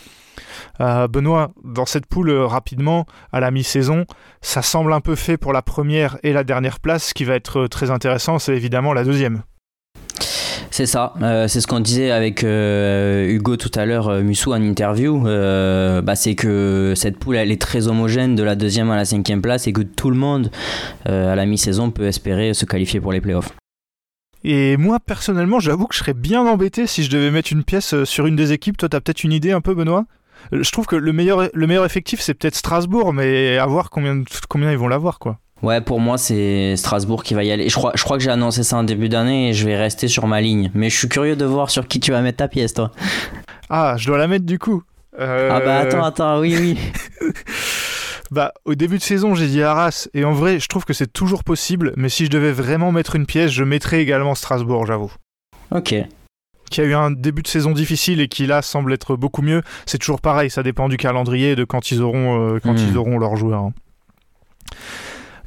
[0.79, 4.07] Benoît, dans cette poule, rapidement, à la mi-saison,
[4.41, 7.09] ça semble un peu fait pour la première et la dernière place.
[7.09, 9.43] Ce qui va être très intéressant, c'est évidemment la deuxième.
[10.79, 14.53] C'est ça, euh, c'est ce qu'on disait avec euh, Hugo tout à l'heure, euh, Mussou
[14.53, 15.25] en interview.
[15.25, 19.43] Bah, c'est que cette poule elle est très homogène de la deuxième à la cinquième
[19.43, 20.53] place et que tout le monde
[21.05, 23.51] à la mi-saison peut espérer se qualifier pour les playoffs.
[24.45, 28.05] Et moi personnellement, j'avoue que je serais bien embêté si je devais mettre une pièce
[28.05, 28.77] sur une des équipes.
[28.77, 30.05] Toi, t'as peut-être une idée un peu, Benoît?
[30.53, 34.23] Je trouve que le meilleur, le meilleur effectif, c'est peut-être Strasbourg, mais à voir combien,
[34.49, 35.41] combien ils vont l'avoir, quoi.
[35.63, 37.69] Ouais, pour moi, c'est Strasbourg qui va y aller.
[37.69, 40.09] Je crois, je crois que j'ai annoncé ça en début d'année et je vais rester
[40.09, 40.71] sur ma ligne.
[40.75, 42.93] Mais je suis curieux de voir sur qui tu vas mettre ta pièce, toi.
[43.69, 44.83] Ah, je dois la mettre du coup.
[45.19, 46.79] Ah bah attends, attends, oui, oui.
[48.31, 50.09] bah, au début de saison, j'ai dit Arras.
[50.15, 51.93] Et en vrai, je trouve que c'est toujours possible.
[51.97, 55.13] Mais si je devais vraiment mettre une pièce, je mettrais également Strasbourg, j'avoue.
[55.73, 55.95] Ok
[56.71, 59.63] qui a eu un début de saison difficile et qui là semble être beaucoup mieux.
[59.87, 62.89] C'est toujours pareil, ça dépend du calendrier et de quand ils auront, euh, quand hmm.
[62.91, 63.63] ils auront leurs joueurs.
[63.63, 63.73] Hein.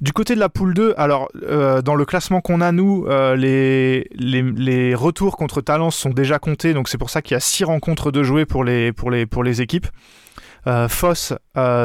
[0.02, 3.36] Du côté de la poule 2, alors euh, dans le classement qu'on a nous, euh,
[3.36, 7.66] les, retours contre Talence sont déjà comptés, donc c'est pour ça qu'il y a 6
[7.66, 9.86] rencontres de jouer pour les, équipes.
[10.66, 11.34] Euh, Foss,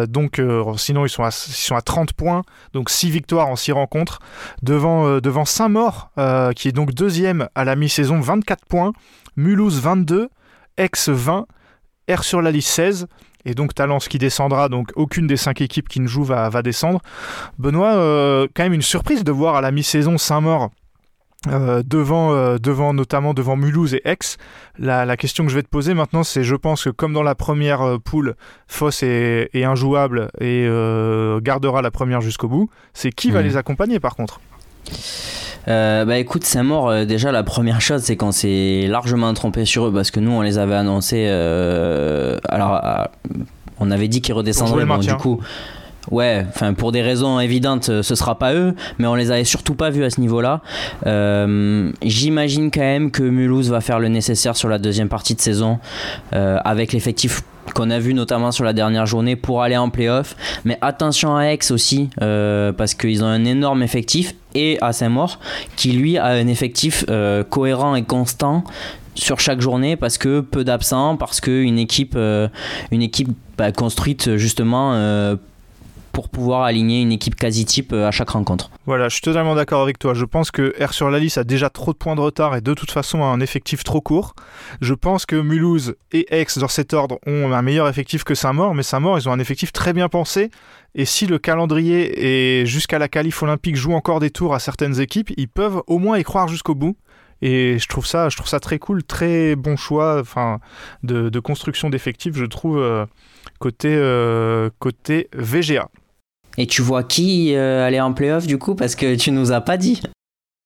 [0.09, 0.41] donc
[0.79, 2.43] sinon ils sont, à, ils sont à 30 points,
[2.73, 4.21] donc 6 victoires en 6 rencontres,
[4.63, 6.11] devant, devant Saint-Maur,
[6.57, 8.93] qui est donc deuxième à la mi-saison, 24 points,
[9.37, 10.31] Mulhouse 22,
[10.79, 11.47] Aix 20,
[12.11, 13.09] R sur la liste 16,
[13.47, 16.63] et donc Talence qui descendra, donc aucune des cinq équipes qui ne jouent va, va
[16.63, 17.01] descendre.
[17.59, 20.71] Benoît, euh, quand même une surprise de voir à la mi-saison Saint-Maur
[21.49, 24.19] euh, devant, euh, devant notamment devant Mulhouse et Aix.
[24.79, 27.37] La, question que je vais te poser maintenant, c'est je pense que comme dans la
[27.37, 28.35] première poule,
[28.67, 30.69] Foss est, injouable et
[31.41, 34.41] gardera la première jusqu'au bout, c'est qui va les accompagner par contre?
[35.69, 39.87] Euh, bah écoute, Saint-Maur, euh, déjà la première chose c'est qu'on s'est largement trompé sur
[39.87, 41.27] eux parce que nous on les avait annoncés.
[41.29, 42.81] Euh, alors,
[43.81, 45.41] on avait dit qu'ils redescendraient, bon, du coup.
[46.13, 49.75] Ouais, enfin pour des raisons évidentes, ce sera pas eux, mais on les avait surtout
[49.75, 50.61] pas vus à ce niveau-là.
[52.03, 55.81] J'imagine quand même que Mulhouse va faire le nécessaire sur la deuxième partie de saison
[56.31, 57.43] avec l'effectif
[57.73, 60.37] qu'on a vu notamment sur la dernière journée pour aller en playoff.
[60.65, 65.39] Mais attention à Aix aussi, euh, parce qu'ils ont un énorme effectif, et à Saint-Maur,
[65.77, 68.65] qui lui a un effectif euh, cohérent et constant
[69.15, 72.49] sur chaque journée parce que peu d'absents, parce qu'une équipe, euh,
[72.91, 74.93] une équipe bah, construite justement
[76.17, 78.71] pour pouvoir aligner une équipe quasi type euh, à chaque rencontre.
[78.87, 80.15] Voilà, je suis totalement d'accord avec toi.
[80.15, 82.63] Je pense que R sur la liste a déjà trop de points de retard et
[82.63, 84.35] de toute façon a un effectif trop court.
[84.81, 88.75] Je pense que Mulhouse et Aix, dans cet ordre, ont un meilleur effectif que Saint-Maur,
[88.75, 90.51] mais Saint-Maur, ils ont un effectif très bien pensé.
[90.95, 94.99] Et si le calendrier et jusqu'à la qualif olympique joue encore des tours à certaines
[94.99, 96.97] équipes, ils peuvent au moins y croire jusqu'au bout.
[97.43, 100.61] Et je trouve ça, je trouve ça très cool, très bon choix enfin,
[101.03, 103.05] de, construction d'effectifs, je trouve, euh,
[103.59, 105.91] côté, euh, côté VGA.
[106.59, 109.61] Et tu vois qui euh, aller en playoff du coup Parce que tu nous as
[109.61, 110.03] pas dit.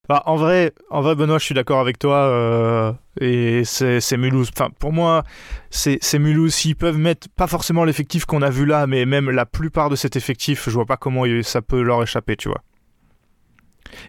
[0.08, 2.16] Bah, en vrai, en vrai, Benoît, je suis d'accord avec toi.
[2.16, 4.50] Euh, et c'est Mulhouse.
[4.52, 5.22] Enfin, pour moi,
[5.70, 6.52] c'est Mulhouse.
[6.52, 9.94] S'ils peuvent mettre pas forcément l'effectif qu'on a vu là, mais même la plupart de
[9.96, 12.62] cet effectif, je vois pas comment ça peut leur échapper, tu vois.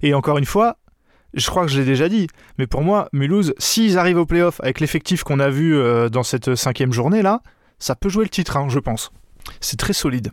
[0.02, 0.78] Et encore une fois,
[1.34, 2.28] je crois que je l'ai déjà dit,
[2.58, 6.24] mais pour moi, Mulhouse, s'ils arrivent au playoff avec l'effectif qu'on a vu euh, dans
[6.24, 7.42] cette cinquième journée là,
[7.80, 9.12] ça peut jouer le titre, hein, je pense.
[9.60, 10.32] C'est très solide.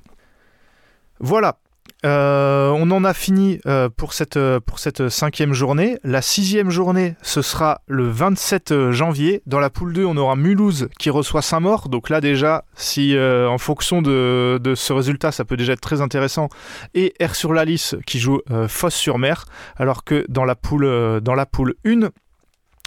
[1.21, 1.59] Voilà.
[2.05, 5.99] Euh, on en a fini euh, pour, cette, euh, pour cette cinquième journée.
[6.05, 9.43] La sixième journée, ce sera le 27 janvier.
[9.47, 11.89] Dans la poule 2, on aura Mulhouse qui reçoit Saint-Maur.
[11.89, 16.49] Donc là déjà, si en fonction de, ce résultat, ça peut déjà être très intéressant.
[16.95, 19.45] Et R sur la qui joue Fosse-sur-Mer.
[19.77, 22.09] Alors que dans la poule, dans la poule 1,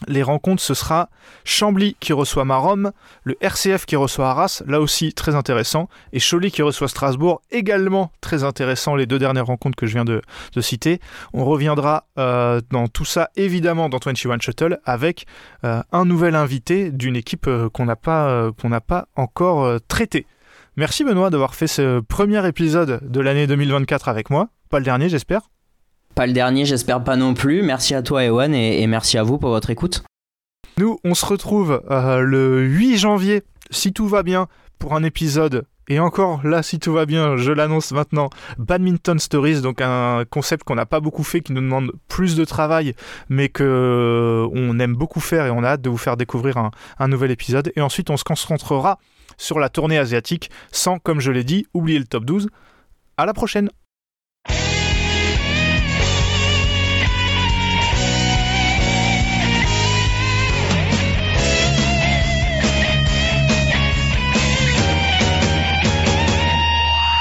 [0.08, 1.10] les rencontres, ce sera
[1.44, 2.92] Chambly qui reçoit Marom,
[3.24, 8.12] le RCF qui reçoit Arras, là aussi très intéressant, et Choly qui reçoit Strasbourg, également
[8.22, 10.22] très intéressant, les deux dernières rencontres que je viens de,
[10.62, 11.00] citer.
[11.34, 15.26] On reviendra euh, dans tout ça évidemment dans 21 Shuttle avec
[15.64, 20.28] euh, un nouvel invité d'une équipe euh, qu'on n'a pas, qu'on n'a pas encore traité.
[20.78, 25.10] Merci Benoît d'avoir fait ce premier épisode de l'année 2024 avec moi, pas le dernier
[25.10, 25.42] j'espère.
[26.16, 27.62] Pas le dernier, j'espère pas non plus.
[27.62, 30.04] Merci à toi, Ewan, et, merci à vous pour votre écoute.
[30.78, 34.48] Nous, on se retrouve euh, le 8 janvier, si tout va bien,
[34.80, 39.60] pour un épisode et encore là, si tout va bien, je l'annonce maintenant, Badminton Stories,
[39.60, 42.94] donc un concept qu'on n'a pas beaucoup fait, qui nous demande plus de travail,
[43.28, 46.72] mais que on aime beaucoup faire et on a hâte de vous faire découvrir un,
[46.98, 47.74] un nouvel épisode.
[47.76, 49.00] Et ensuite, on se concentrera
[49.38, 52.48] sur la tournée asiatique, sans, comme je l'ai dit, oublier le top 12.
[53.18, 53.70] À la prochaine!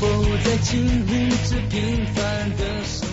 [0.00, 0.06] 否
[0.44, 3.03] 在经历着平凡的生活？